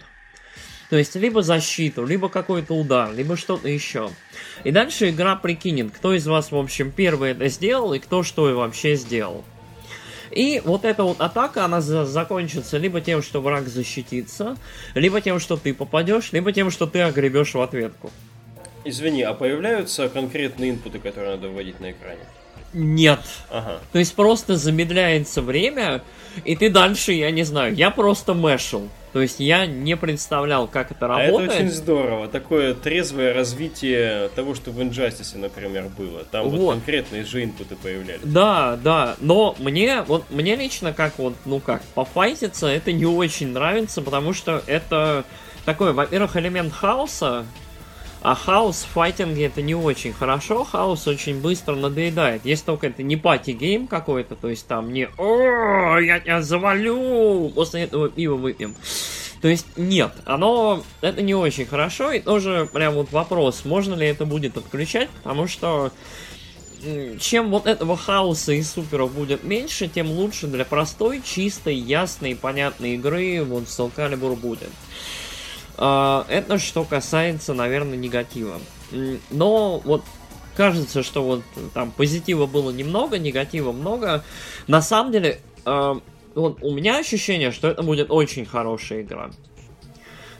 [0.89, 4.11] То есть либо защиту, либо какой-то удар, либо что-то еще.
[4.63, 8.49] И дальше игра прикинет, кто из вас, в общем, первый это сделал и кто что
[8.49, 9.43] и вообще сделал.
[10.33, 14.57] И вот эта вот атака, она за- закончится либо тем, что враг защитится,
[14.95, 18.09] либо тем, что ты попадешь, либо тем, что ты огребешь в ответку.
[18.83, 22.19] Извини, а появляются конкретные инпуты, которые надо вводить на экране?
[22.73, 23.19] Нет.
[23.49, 23.79] Ага.
[23.91, 26.01] То есть просто замедляется время,
[26.45, 28.89] и ты дальше, я не знаю, я просто мэшил.
[29.13, 31.51] То есть я не представлял, как это работает.
[31.51, 32.27] А это очень здорово.
[32.27, 36.23] Такое трезвое развитие того, что в Injustice, например, было.
[36.23, 38.21] Там вот, вот конкретно же инпуты появлялись.
[38.23, 39.15] Да, да.
[39.19, 44.33] Но мне, вот мне лично как вот, ну как, пофайтиться это не очень нравится, потому
[44.33, 45.25] что это
[45.63, 47.45] такой, во-первых, элемент хаоса,
[48.23, 52.45] а хаос в файтинге это не очень хорошо, хаос очень быстро надоедает.
[52.45, 57.51] Если только это не party game какой-то, то есть там не «О, я тебя завалю,
[57.53, 58.75] после этого пива выпьем».
[59.41, 64.07] То есть нет, оно это не очень хорошо, и тоже прям вот вопрос, можно ли
[64.07, 65.91] это будет отключать, потому что
[67.19, 72.95] чем вот этого хаоса и суперов будет меньше, тем лучше для простой, чистой, ясной, понятной
[72.95, 74.69] игры вот Soul Calibur будет.
[75.77, 78.59] А, это что касается, наверное, негатива.
[79.31, 80.03] Но вот
[80.55, 84.23] кажется, что вот там позитива было немного, негатива много.
[84.67, 85.99] На самом деле, а,
[86.35, 89.31] вот у меня ощущение, что это будет очень хорошая игра.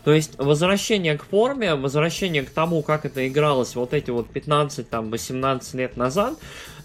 [0.03, 4.89] То есть возвращение к форме, возвращение к тому, как это игралось вот эти вот 15,
[4.89, 6.33] там, 18 лет назад,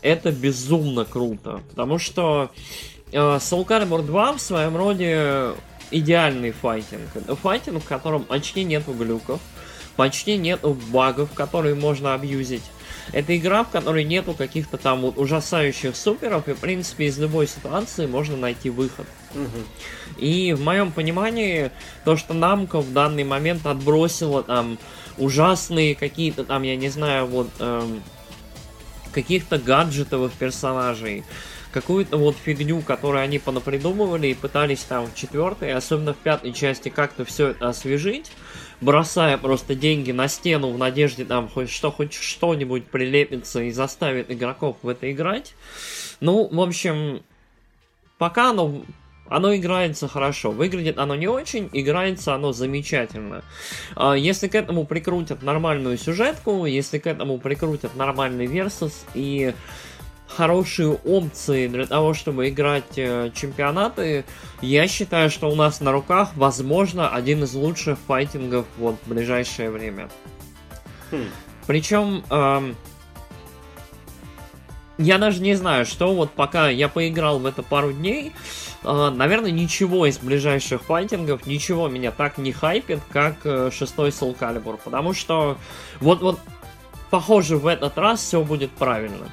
[0.02, 1.62] это безумно круто.
[1.70, 2.50] Потому что
[3.10, 5.52] э, Soul Calibur 2 в своем роде
[5.90, 7.08] идеальный файтинг.
[7.42, 9.40] Файтинг, в котором почти нету глюков,
[9.96, 12.62] почти нету багов, которые можно абьюзить.
[13.12, 17.46] Это игра, в которой нету каких-то там вот ужасающих суперов, и, в принципе, из любой
[17.46, 19.06] ситуации можно найти выход.
[19.34, 20.20] Угу.
[20.22, 21.70] И в моем понимании,
[22.04, 24.78] то, что Намка в данный момент отбросила там
[25.16, 28.02] ужасные какие-то там, я не знаю, вот эм,
[29.12, 31.24] каких-то гаджетовых персонажей,
[31.72, 36.88] какую-то вот фигню, которую они понапридумывали и пытались там в четвертой, особенно в пятой части
[36.88, 38.30] как-то все это освежить,
[38.80, 44.30] бросая просто деньги на стену в надежде там хоть что, хоть что-нибудь прилепится и заставит
[44.30, 45.54] игроков в это играть.
[46.20, 47.22] Ну, в общем,
[48.18, 48.82] пока оно
[49.28, 50.50] оно играется хорошо.
[50.50, 53.42] Выглядит оно не очень, играется оно замечательно.
[53.94, 59.54] А, если к этому прикрутят нормальную сюжетку, если к этому прикрутят нормальный версус и
[60.28, 64.24] хорошие опции для того, чтобы играть э, чемпионаты,
[64.60, 69.70] я считаю, что у нас на руках, возможно, один из лучших файтингов вот в ближайшее
[69.70, 70.08] время.
[71.10, 71.24] Хм.
[71.66, 72.76] Причем эм,
[74.98, 78.32] я даже не знаю, что вот пока я поиграл в это пару дней,
[78.84, 84.36] э, наверное, ничего из ближайших файтингов, ничего меня так не хайпит, как э, шестой Soul
[84.38, 85.56] Calibur, потому что
[86.00, 86.38] вот вот
[87.10, 89.30] похоже в этот раз все будет правильно.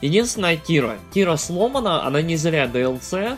[0.00, 0.96] Единственная Тира.
[1.12, 3.36] Тира сломана, она не зря DLC,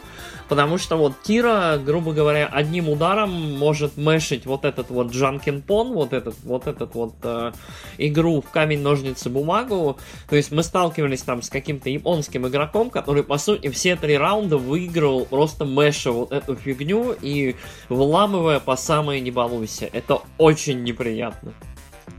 [0.49, 5.93] потому что вот Тира, грубо говоря, одним ударом может мешить вот этот вот Джанкин Пон,
[5.95, 7.53] вот этот вот этот вот э,
[7.97, 9.99] игру в камень, ножницы, бумагу.
[10.29, 14.59] То есть мы сталкивались там с каким-то японским игроком, который, по сути, все три раунда
[14.59, 17.57] выиграл просто меша вот эту фигню и
[17.89, 19.89] вламывая по самой не балуйся.
[19.93, 21.55] Это очень неприятно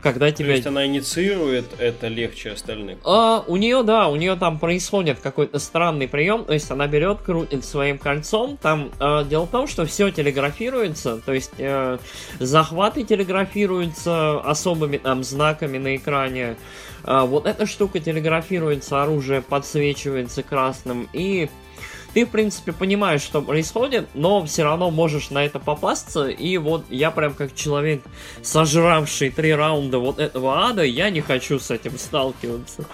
[0.02, 0.48] когда тебя...
[0.48, 2.98] То есть она инициирует это легче остальных?
[3.04, 7.22] А, у нее, да, у нее там происходит какой-то странный прием, то есть она берет,
[7.22, 11.98] крутит своим кольцом, там э, дело в том, что все телеграфируется, то есть э,
[12.38, 16.56] захваты телеграфируются особыми там знаками на экране,
[17.04, 21.48] э, вот эта штука телеграфируется, оружие подсвечивается красным, и
[22.14, 26.28] ты, в принципе, понимаешь, что происходит, но все равно можешь на это попасться.
[26.28, 28.02] И вот я прям как человек,
[28.42, 32.84] сожравший три раунда вот этого ада, я не хочу с этим сталкиваться.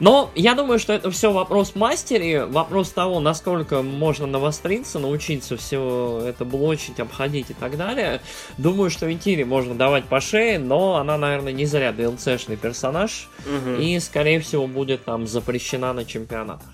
[0.00, 6.22] Но я думаю, что это все вопрос мастери, вопрос того, насколько можно навостриться, научиться все
[6.26, 8.20] это блочить, обходить и так далее.
[8.58, 13.80] Думаю, что Интире можно давать по шее, но она, наверное, не зря DLC-шный персонаж, угу.
[13.80, 16.68] и, скорее всего, будет там запрещена на чемпионатах.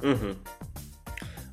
[0.00, 0.36] Угу.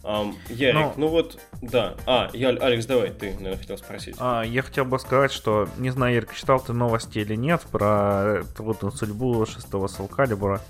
[0.03, 0.93] Um, Ярик, Но...
[0.97, 1.95] ну вот, да.
[2.05, 4.15] А, я, Алекс, давай, ты, наверное, хотел спросить.
[4.19, 8.43] А, я хотел бы сказать, что, не знаю, Ярик, читал ты новости или нет про
[8.59, 10.61] вот, судьбу шестого Calibur,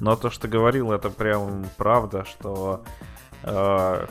[0.00, 2.84] но то, что говорил, это прям правда, что
[3.42, 4.06] э,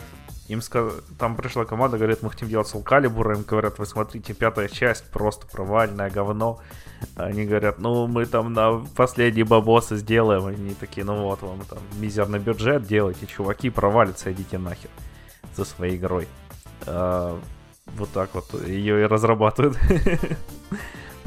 [0.47, 0.93] им сказ...
[1.19, 5.45] там пришла команда, говорит, мы хотим делать Calibur, им говорят, вы смотрите, пятая часть просто
[5.47, 6.59] провальное говно.
[7.15, 10.45] Они говорят, ну мы там на последние бабосы сделаем.
[10.45, 14.89] Они такие, ну вот вам там мизерный бюджет делайте, чуваки, провалится, идите нахер
[15.55, 16.27] за своей игрой.
[16.85, 17.39] А,
[17.95, 19.77] вот так вот ее и разрабатывают.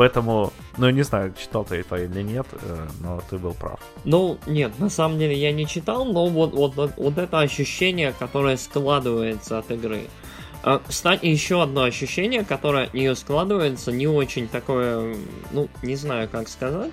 [0.01, 3.79] Поэтому, ну, не знаю, читал ты это или нет, э, но ты был прав.
[4.07, 8.15] Ну, нет, на самом деле я не читал, но вот, вот, вот, вот это ощущение,
[8.19, 10.05] которое складывается от игры.
[10.63, 15.17] А, кстати, еще одно ощущение, которое от нее складывается, не очень такое,
[15.53, 16.93] ну, не знаю, как сказать.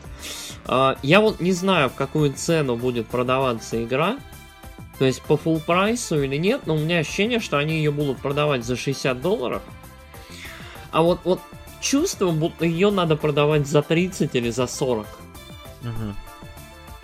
[0.65, 4.17] А, я вот не знаю, в какую цену будет продаваться игра,
[4.99, 8.17] то есть по full прайсу или нет, но у меня ощущение, что они ее будут
[8.17, 9.61] продавать за 60 долларов.
[10.91, 11.39] А вот, вот
[11.82, 15.05] чувство, будто ее надо продавать за 30 или за 40.
[15.82, 16.13] Угу.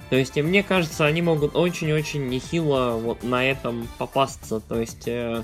[0.09, 4.59] То есть, мне кажется, они могут очень-очень нехило вот на этом попасться.
[4.59, 5.43] То есть, э,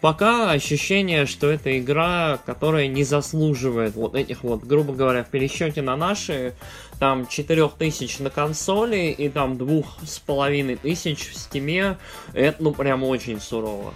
[0.00, 5.82] пока ощущение, что это игра, которая не заслуживает вот этих вот, грубо говоря, в пересчете
[5.82, 6.54] на наши,
[6.98, 11.98] там 4000 на консоли и там 2500 в стиме,
[12.32, 13.92] это ну прям очень сурово.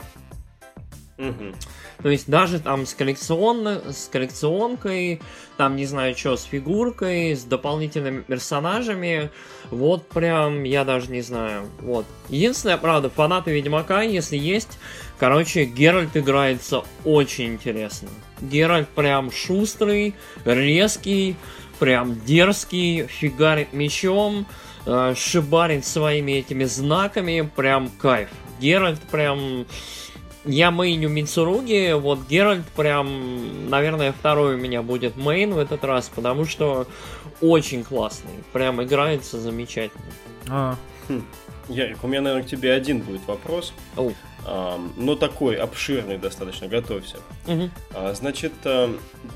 [1.16, 1.54] Угу.
[2.02, 5.20] То есть даже там с, коллекционной, с коллекционкой,
[5.56, 9.30] там не знаю что, с фигуркой, с дополнительными персонажами,
[9.70, 11.68] вот прям я даже не знаю.
[11.80, 12.06] Вот.
[12.28, 14.78] Единственное, правда, фанаты Ведьмака, если есть,
[15.18, 18.08] короче, Геральт играется очень интересно.
[18.40, 21.34] Геральт прям шустрый, резкий,
[21.80, 24.46] прям дерзкий, фигарит мечом,
[24.86, 28.28] э, шибарит своими этими знаками, прям кайф.
[28.60, 29.66] Геральт прям
[30.44, 35.84] я main -ю Мицуруги, вот Геральт прям, наверное, второй у меня будет main в этот
[35.84, 36.86] раз, потому что
[37.40, 40.04] очень классный, прям играется замечательно.
[40.48, 40.76] А.
[41.08, 41.22] Хм.
[41.68, 43.74] Ярик, у меня, наверное, к тебе один будет вопрос.
[44.46, 47.18] А, но такой обширный достаточно, готовься.
[47.94, 48.94] А, значит, а,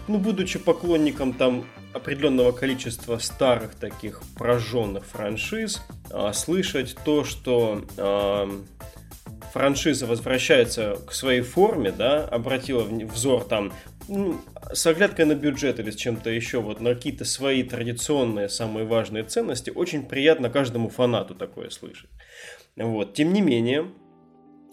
[0.08, 8.48] ну, будучи поклонником там определенного количества старых таких прожженных франшиз, а, слышать то, что а,
[9.52, 13.72] франшиза возвращается к своей форме, да, обратила взор там
[14.72, 19.24] с оглядкой на бюджет или с чем-то еще, вот на какие-то свои традиционные самые важные
[19.24, 22.10] ценности, очень приятно каждому фанату такое слышать.
[22.76, 23.14] Вот.
[23.14, 23.92] Тем не менее,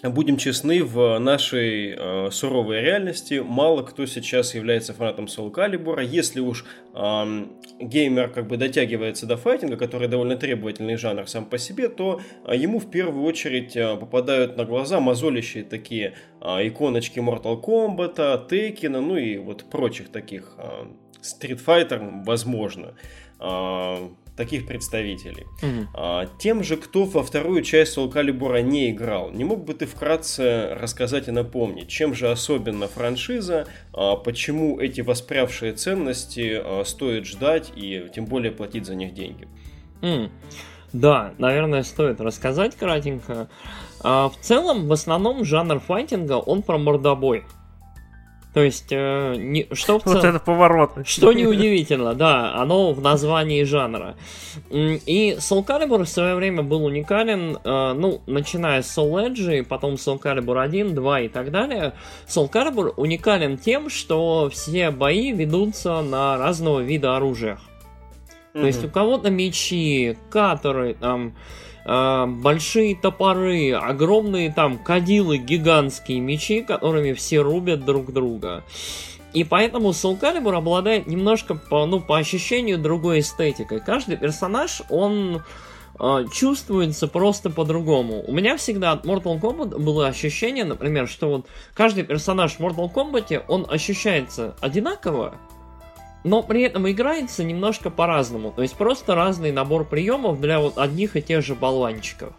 [0.03, 6.03] будем честны, в нашей э, суровой реальности мало кто сейчас является фанатом Soul Calibur.
[6.03, 7.45] Если уж э,
[7.79, 12.55] геймер как бы дотягивается до файтинга, который довольно требовательный жанр сам по себе, то э,
[12.55, 19.01] ему в первую очередь э, попадают на глаза мозолищие такие э, иконочки Mortal Kombat, Tekken,
[19.01, 20.85] ну и вот прочих таких э,
[21.21, 22.93] Street Fighter, возможно.
[23.41, 24.07] Э,
[24.39, 25.47] таких представителей.
[25.61, 25.87] Угу.
[25.93, 29.85] А, тем же, кто во вторую часть Soul Calibur не играл, не мог бы ты
[29.85, 37.25] вкратце рассказать и напомнить, чем же особенно франшиза, а, почему эти воспрявшие ценности а, стоит
[37.25, 39.45] ждать и тем более платить за них деньги?
[40.01, 40.29] Mm.
[40.93, 43.49] Да, наверное, стоит рассказать кратенько.
[43.99, 47.43] А, в целом, в основном жанр файтинга, он про мордобой.
[48.53, 50.17] То есть, э, не, что в целом...
[50.17, 50.91] Вот это поворот.
[51.05, 54.15] Что неудивительно, да, оно в названии жанра.
[54.71, 59.93] И Soul Calibur в свое время был уникален, э, ну, начиная с Soul Edge, потом
[59.95, 61.93] Soul Calibur 1, 2 и так далее.
[62.27, 67.59] Soul Calibur уникален тем, что все бои ведутся на разного вида оружиях.
[68.53, 68.61] Mm-hmm.
[68.61, 71.27] То есть у кого-то мечи, каторы, там...
[71.27, 78.63] Э, большие топоры, огромные там кадилы, гигантские мечи, которыми все рубят друг друга.
[79.33, 83.79] И поэтому Soul Calibur обладает немножко, по, ну, по ощущению, другой эстетикой.
[83.79, 85.43] Каждый персонаж, он
[85.99, 88.23] э, чувствуется просто по-другому.
[88.25, 92.91] У меня всегда от Mortal Kombat было ощущение, например, что вот каждый персонаж в Mortal
[92.91, 95.35] Kombat, он ощущается одинаково,
[96.23, 98.51] но при этом играется немножко по-разному.
[98.51, 102.33] То есть просто разный набор приемов для вот одних и тех же болванчиков.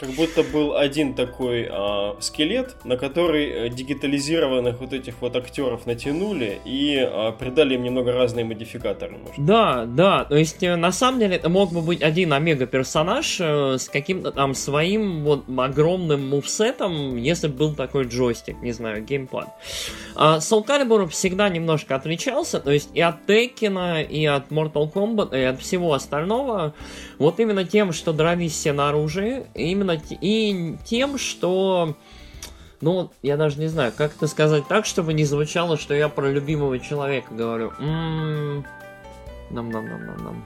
[0.00, 5.86] Как будто был один такой э, скелет, на который э, дигитализированных вот этих вот актеров
[5.86, 9.16] натянули и э, придали им немного разные модификаторы.
[9.18, 9.44] Может.
[9.44, 13.78] Да, да, то есть э, на самом деле это мог бы быть один омега-персонаж э,
[13.78, 19.48] с каким-то там своим вот огромным мувсетом, если бы был такой джойстик, не знаю, геймпад.
[20.16, 25.38] А Soul Calibur всегда немножко отличался, то есть и от Tekken, и от Mortal Kombat,
[25.38, 26.74] и от всего остального,
[27.18, 31.94] вот именно тем, что дрались все на оружии, именно именно и тем, что...
[32.80, 36.30] Ну, я даже не знаю, как это сказать так, чтобы не звучало, что я про
[36.30, 37.72] любимого человека говорю.
[37.78, 38.64] Нам,
[39.50, 40.44] нам, нам, нам, нам.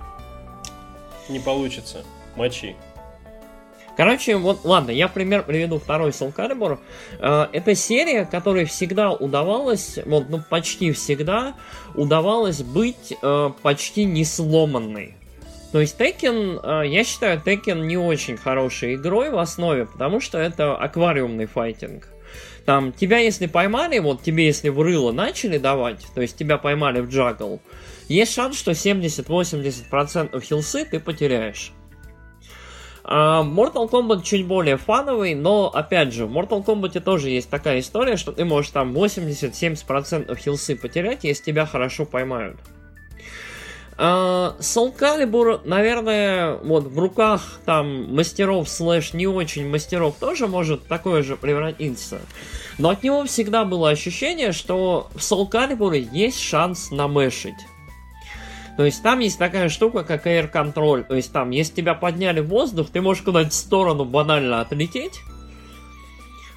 [1.28, 2.04] Не получится.
[2.36, 2.76] Мочи.
[3.96, 6.78] Короче, вот, ладно, я пример приведу второй Soul Calibur.
[7.18, 11.54] Э, это серия, которой всегда удавалось, вот, ну, почти всегда
[11.96, 15.17] удавалось быть э, почти не сломанной.
[15.72, 20.38] То есть Tekken, э, я считаю Tekken не очень хорошей игрой в основе, потому что
[20.38, 22.08] это аквариумный файтинг.
[22.64, 27.00] Там тебя если поймали, вот тебе если в рыло начали давать, то есть тебя поймали
[27.00, 27.60] в джагл,
[28.08, 31.72] есть шанс, что 70-80% хилсы ты потеряешь.
[33.04, 37.80] А, Mortal Kombat чуть более фановый, но, опять же, в Mortal Kombat тоже есть такая
[37.80, 42.58] история, что ты можешь там 80-70% хилсы потерять, если тебя хорошо поймают.
[43.98, 50.86] Uh, Soul Calibur, наверное, вот в руках там мастеров слэш не очень мастеров тоже может
[50.86, 52.20] такое же превратиться.
[52.78, 57.58] Но от него всегда было ощущение, что в Soul Calibur есть шанс намешить.
[58.76, 61.02] То есть там есть такая штука, как Air Control.
[61.02, 65.18] То есть там, если тебя подняли в воздух, ты можешь куда-нибудь в сторону банально отлететь.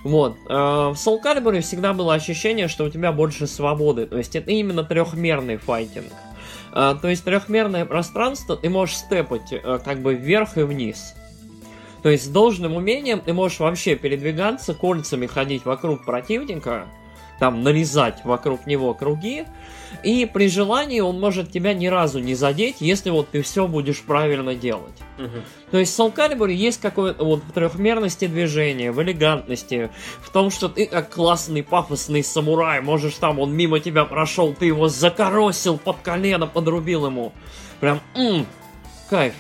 [0.04, 0.36] Вот.
[0.46, 4.06] В Soul Calibur всегда было ощущение, что у тебя больше свободы.
[4.06, 6.14] То есть это именно трехмерный файтинг.
[6.74, 11.16] А, то есть трехмерное пространство ты можешь степать э, как бы вверх и вниз.
[12.02, 16.88] То есть с должным умением ты можешь вообще передвигаться, кольцами ходить вокруг противника,
[17.40, 19.46] там нарезать вокруг него круги,
[20.04, 24.02] и при желании он может тебя ни разу не задеть, если вот ты все будешь
[24.02, 24.94] правильно делать.
[25.18, 25.44] Угу.
[25.72, 29.90] То есть в Soul Calibur есть какое-то вот в трехмерности движения, в элегантности,
[30.22, 34.66] в том, что ты как классный пафосный самурай, можешь там, он мимо тебя прошел, ты
[34.66, 37.34] его закоросил под колено, подрубил ему.
[37.80, 38.46] Прям, м-м,
[39.10, 39.34] кайф.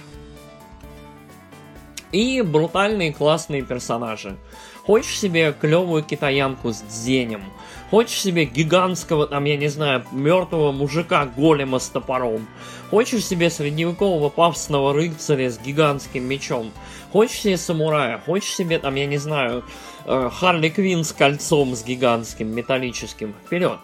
[2.11, 4.37] И брутальные классные персонажи.
[4.83, 7.43] Хочешь себе клевую китаянку с дзенем?
[7.91, 12.47] Хочешь себе гигантского, там, я не знаю, мертвого мужика голема с топором?
[12.89, 16.71] Хочешь себе средневекового пафосного рыцаря с гигантским мечом?
[17.11, 18.17] Хочешь себе самурая?
[18.25, 19.65] Хочешь себе, там, я не знаю,
[20.05, 23.35] э, Харли Квин с кольцом с гигантским металлическим?
[23.45, 23.79] Вперед!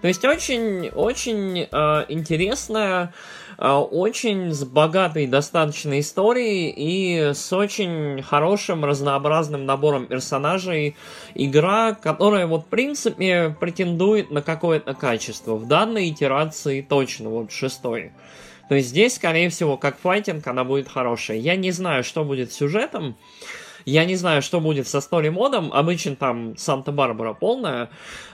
[0.00, 3.12] То есть очень, очень э, интересная
[3.58, 10.96] очень с богатой достаточно историей и с очень хорошим разнообразным набором персонажей.
[11.34, 15.56] Игра, которая вот в принципе претендует на какое-то качество.
[15.56, 18.12] В данной итерации точно, вот шестой.
[18.68, 21.38] То есть здесь, скорее всего, как файтинг, она будет хорошая.
[21.38, 23.16] Я не знаю, что будет с сюжетом.
[23.88, 25.72] Я не знаю, что будет со стори модом.
[25.72, 27.88] Обычно там Санта-Барбара полная.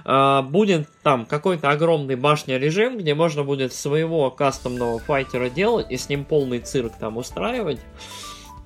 [0.04, 5.96] Э, будет там какой-то огромный башня режим, где можно будет своего кастомного файтера делать и
[5.96, 7.78] с ним полный цирк там устраивать.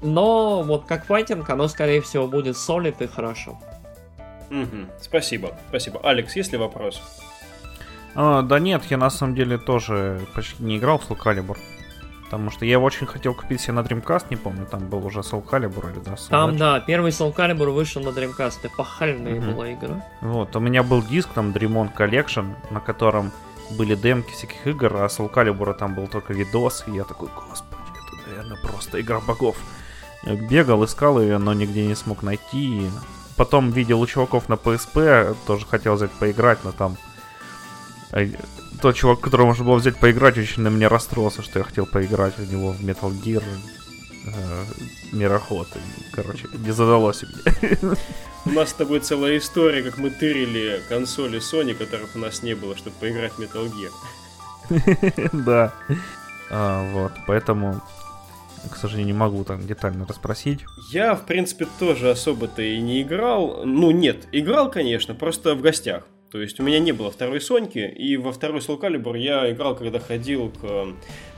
[0.01, 3.59] Но вот как файтинг, оно скорее всего будет солид и хорошо.
[4.51, 4.87] Угу.
[4.99, 6.01] Спасибо, спасибо.
[6.03, 7.03] Алекс, есть ли вопрос?
[8.15, 11.59] А, да нет, я на самом деле тоже почти не играл в Soul Calibur.
[12.29, 15.43] Потому что я очень хотел купить себе на Dreamcast, не помню, там был уже Soul
[15.43, 16.13] Calibur или да?
[16.13, 16.59] Soul там, Edge.
[16.59, 19.53] да, первый Soul Calibur вышел на Dreamcast, эпохальная угу.
[19.53, 20.05] была игра.
[20.21, 23.33] Вот, у меня был диск, там Dreamon Collection, на котором
[23.71, 27.81] были демки всяких игр, а Soul Calibur там был только видос, и я такой, господи,
[28.07, 29.57] это, наверное, просто игра богов.
[30.25, 32.91] Я бегал, искал ее, но нигде не смог найти.
[33.39, 36.99] Потом видел у чуваков на PSP, тоже хотел взять поиграть, но там
[38.13, 38.33] э,
[38.81, 42.39] тот чувак, которого можно было взять поиграть, очень на меня расстроился, что я хотел поиграть
[42.39, 43.43] в него в Metal Gear
[44.27, 44.65] э,
[45.13, 45.69] Мироход.
[46.13, 47.79] Короче, не задалось мне.
[48.45, 52.55] У нас с тобой целая история, как мы тырили консоли Sony, которых у нас не
[52.55, 55.31] было, чтобы поиграть в Metal Gear.
[55.33, 55.73] Да.
[56.51, 57.83] А, вот, поэтому,
[58.71, 60.65] к сожалению, не могу там детально расспросить.
[60.91, 63.65] Я, в принципе, тоже особо-то и не играл.
[63.65, 66.05] Ну, нет, играл, конечно, просто в гостях.
[66.31, 69.75] То есть у меня не было второй Соньки, и во второй Soul Calibur я играл,
[69.75, 70.93] когда ходил к э,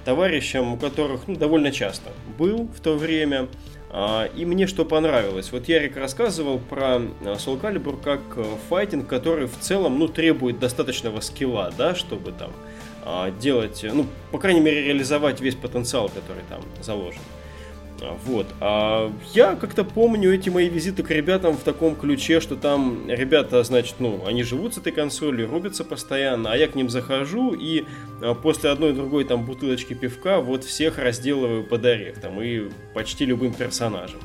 [0.05, 3.49] товарищам, у которых ну, довольно часто был в то время.
[3.93, 5.53] А, и мне что понравилось.
[5.53, 10.59] Вот Ярик рассказывал про э, Soul Calibur как э, файтинг, который в целом ну, требует
[10.59, 12.51] достаточного скилла, да, чтобы там
[13.05, 17.23] а, делать, ну, по крайней мере, реализовать весь потенциал, который там заложен.
[18.25, 18.47] Вот.
[18.61, 23.63] А я как-то помню эти мои визиты к ребятам в таком ключе, что там ребята,
[23.63, 27.85] значит, ну, они живут с этой консолью, рубятся постоянно, а я к ним захожу и
[28.23, 33.27] а, после одной другой там бутылочки пивка вот всех разделываю под орех, там, и почти
[33.27, 34.21] любым персонажем.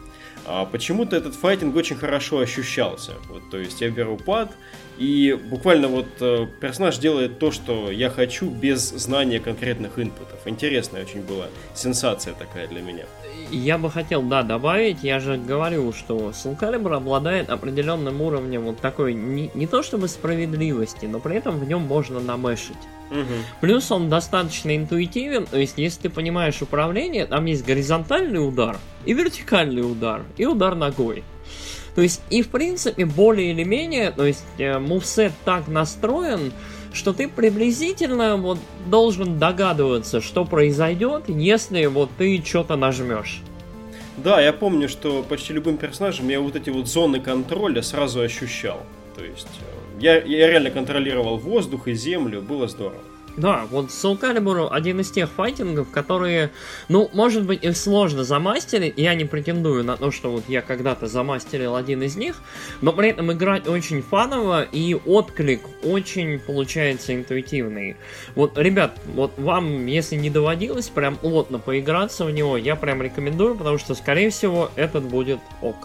[0.47, 3.13] А почему-то этот файтинг очень хорошо ощущался.
[3.29, 4.51] Вот, то есть я беру пад,
[4.97, 10.39] и буквально вот э, персонаж делает то, что я хочу, без знания конкретных инпутов.
[10.45, 13.05] Интересная очень была сенсация такая для меня.
[13.51, 19.13] Я бы хотел, да, добавить, я же говорю, что Calibur обладает определенным уровнем вот такой,
[19.13, 22.75] не, не то чтобы справедливости, но при этом в нем можно намешить.
[23.11, 23.61] Угу.
[23.61, 29.13] Плюс он достаточно интуитивен, то есть если ты понимаешь управление, там есть горизонтальный удар и
[29.13, 31.23] вертикальный удар, и удар ногой.
[31.95, 36.51] То есть, и в принципе, более или менее, то есть, э, мувсет так настроен,
[36.95, 43.41] что ты приблизительно вот должен догадываться, что произойдет, если вот ты что-то нажмешь.
[44.17, 48.81] Да, я помню, что почти любым персонажем я вот эти вот зоны контроля сразу ощущал.
[49.15, 53.01] То есть, э, я, я реально контролировал воздух и землю, было здорово.
[53.37, 56.51] Да, вот Soul Calibur один из тех файтингов, которые,
[56.87, 58.93] ну, может быть, их сложно замастерить.
[58.95, 62.41] Я не претендую на то, что вот я когда-то замастерил один из них,
[62.81, 67.97] но при этом играть очень фаново и отклик очень получается интуитивный.
[68.35, 73.55] Вот, ребят, вот вам, если не доводилось прям плотно поиграться в него, я прям рекомендую,
[73.55, 75.75] потому что, скорее всего, этот будет ок.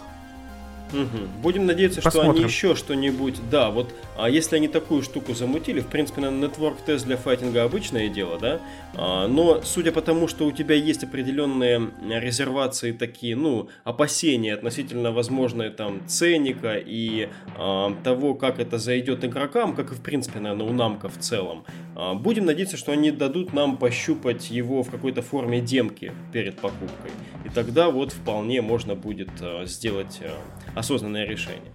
[0.93, 1.41] Угу.
[1.41, 2.31] Будем надеяться, Посмотрим.
[2.31, 3.35] что они еще что-нибудь.
[3.49, 7.63] Да, вот а если они такую штуку замутили, в принципе, на Network тест для файтинга
[7.63, 8.59] обычное дело, да.
[8.95, 15.11] А, но судя по тому, что у тебя есть определенные резервации такие, ну, опасения относительно
[15.11, 20.67] возможной там ценника и а, того, как это зайдет игрокам, как и в принципе, наверное,
[20.67, 21.65] у намка в целом.
[21.95, 27.11] А, будем надеяться, что они дадут нам пощупать его в какой-то форме демки перед покупкой.
[27.45, 30.37] И тогда вот вполне можно будет а, сделать а,
[30.75, 31.73] осознанное решение.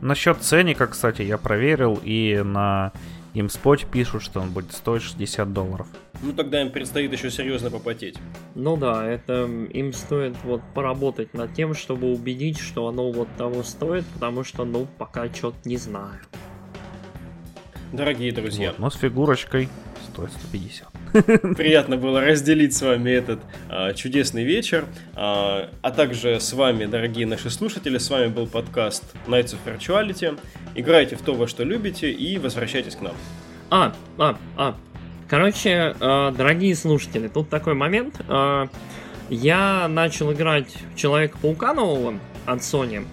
[0.00, 2.92] Насчет ценника, кстати, я проверил, и на
[3.34, 5.86] имспоте пишут, что он будет стоить 60 долларов.
[6.22, 8.16] Ну тогда им предстоит еще серьезно попотеть.
[8.54, 13.62] Ну да, это им стоит вот поработать над тем, чтобы убедить, что оно вот того
[13.62, 16.20] стоит, потому что, ну, пока что-то не знаю.
[17.92, 18.68] Дорогие друзья.
[18.70, 19.68] Вот, но с фигурочкой
[20.12, 20.88] стоит 150.
[21.56, 24.84] Приятно было разделить с вами этот а, чудесный вечер.
[25.14, 30.38] А, а также с вами, дорогие наши слушатели, с вами был подкаст Nights of Virtuality.
[30.74, 33.14] Играйте в то, во что любите, и возвращайтесь к нам.
[33.70, 34.76] А, а, а.
[35.26, 38.20] Короче, э, дорогие слушатели, тут такой момент.
[38.28, 38.66] Э,
[39.30, 43.06] я начал играть в Человека-паука нового от Sony.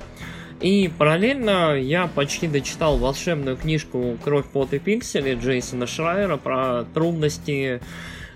[0.66, 7.80] И параллельно я почти дочитал волшебную книжку «Кровь, пот и пиксели» Джейсона Шрайера про трудности,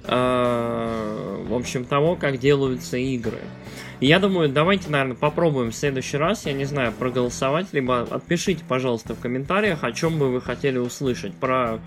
[0.04, 3.40] э, в общем, того, как делаются игры.
[4.00, 9.16] Я думаю, давайте, наверное, попробуем в следующий раз, я не знаю, проголосовать, либо отпишите, пожалуйста,
[9.16, 11.34] в комментариях, о чем бы вы хотели услышать.
[11.34, 11.80] Про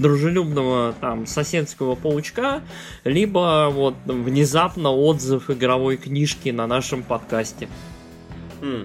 [0.00, 2.62] дружелюбного там соседского паучка,
[3.04, 7.68] либо вот внезапно отзыв игровой книжки на нашем подкасте.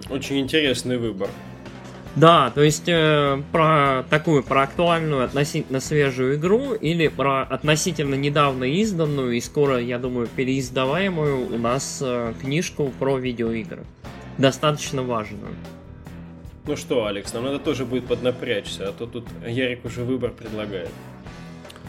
[0.09, 1.29] Очень интересный выбор.
[2.15, 8.63] Да, то есть э, про такую, про актуальную, относительно свежую игру или про относительно недавно
[8.63, 13.83] изданную и скоро, я думаю, переиздаваемую у нас э, книжку про видеоигры.
[14.37, 15.53] Достаточно важную.
[16.65, 20.89] Ну что, Алекс, нам надо тоже будет поднапрячься, а то тут Ярик уже выбор предлагает.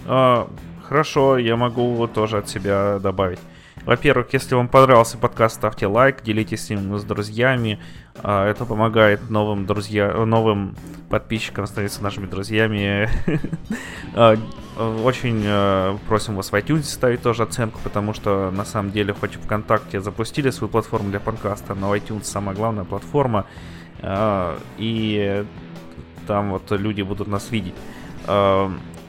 [0.07, 0.49] А,
[0.83, 3.41] хорошо, я могу тоже от себя добавить.
[3.85, 7.79] Во-первых, если вам понравился подкаст, ставьте лайк, делитесь им с друзьями.
[8.17, 10.77] А, это помогает новым друзья, новым
[11.09, 13.09] подписчикам становиться нашими друзьями.
[14.13, 14.37] А,
[15.05, 19.35] очень а, просим вас в iTunes ставить тоже оценку, потому что на самом деле, хоть
[19.35, 23.47] ВКонтакте запустили свою платформу для подкаста, но iTunes самая главная платформа,
[24.79, 25.45] и
[26.27, 27.75] там вот люди будут нас видеть.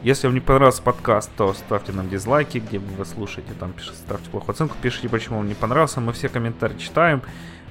[0.03, 3.97] Если вам не понравился подкаст, то ставьте нам дизлайки, где вы его слушаете, там пишите,
[3.97, 7.21] ставьте плохую оценку, пишите, почему вам не понравился, мы все комментарии читаем,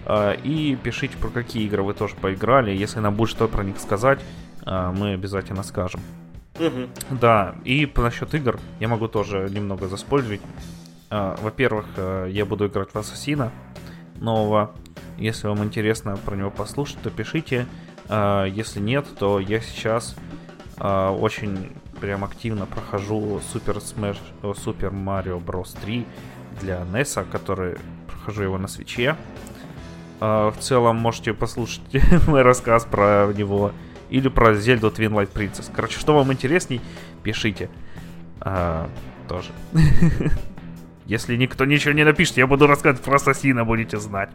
[0.07, 3.81] э, и пишите, про какие игры вы тоже поиграли, если нам будет что про них
[3.81, 4.20] сказать,
[4.64, 6.01] э, мы обязательно скажем.
[6.61, 7.18] Угу.
[7.20, 10.43] Да, и насчет игр я могу тоже немного заспойлерить.
[11.11, 13.51] Э, во-первых, э, я буду играть в Ассасина
[14.20, 14.70] нового.
[15.18, 17.66] Если вам интересно про него послушать, то пишите.
[18.09, 20.16] Если нет, то я сейчас
[20.78, 21.70] очень
[22.01, 25.76] прям активно прохожу Super Smash, Super Mario Bros.
[25.80, 26.07] 3
[26.61, 27.76] для NES, который
[28.07, 29.16] прохожу его на свече.
[30.20, 31.82] Uh, в целом можете послушать
[32.26, 33.72] мой рассказ про него
[34.11, 35.70] или про Зельду Twilight Princess.
[35.74, 36.82] Короче, что вам интересней,
[37.22, 37.70] пишите.
[38.40, 38.88] Uh,
[39.28, 39.51] тоже.
[41.07, 44.30] Если никто ничего не напишет, я буду рассказывать про Ассасина, будете знать.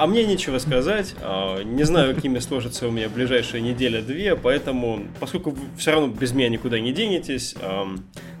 [0.00, 1.14] А мне нечего сказать.
[1.20, 6.32] А, не знаю, какими сложатся у меня ближайшие неделя-две, поэтому, поскольку вы все равно без
[6.32, 7.54] меня никуда не денетесь,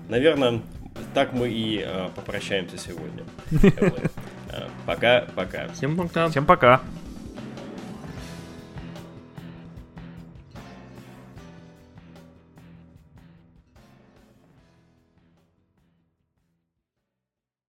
[0.08, 0.62] наверное,
[1.12, 3.24] так мы и а, попрощаемся сегодня.
[4.86, 5.68] Пока-пока.
[5.74, 6.30] Всем пока.
[6.30, 6.80] Всем пока.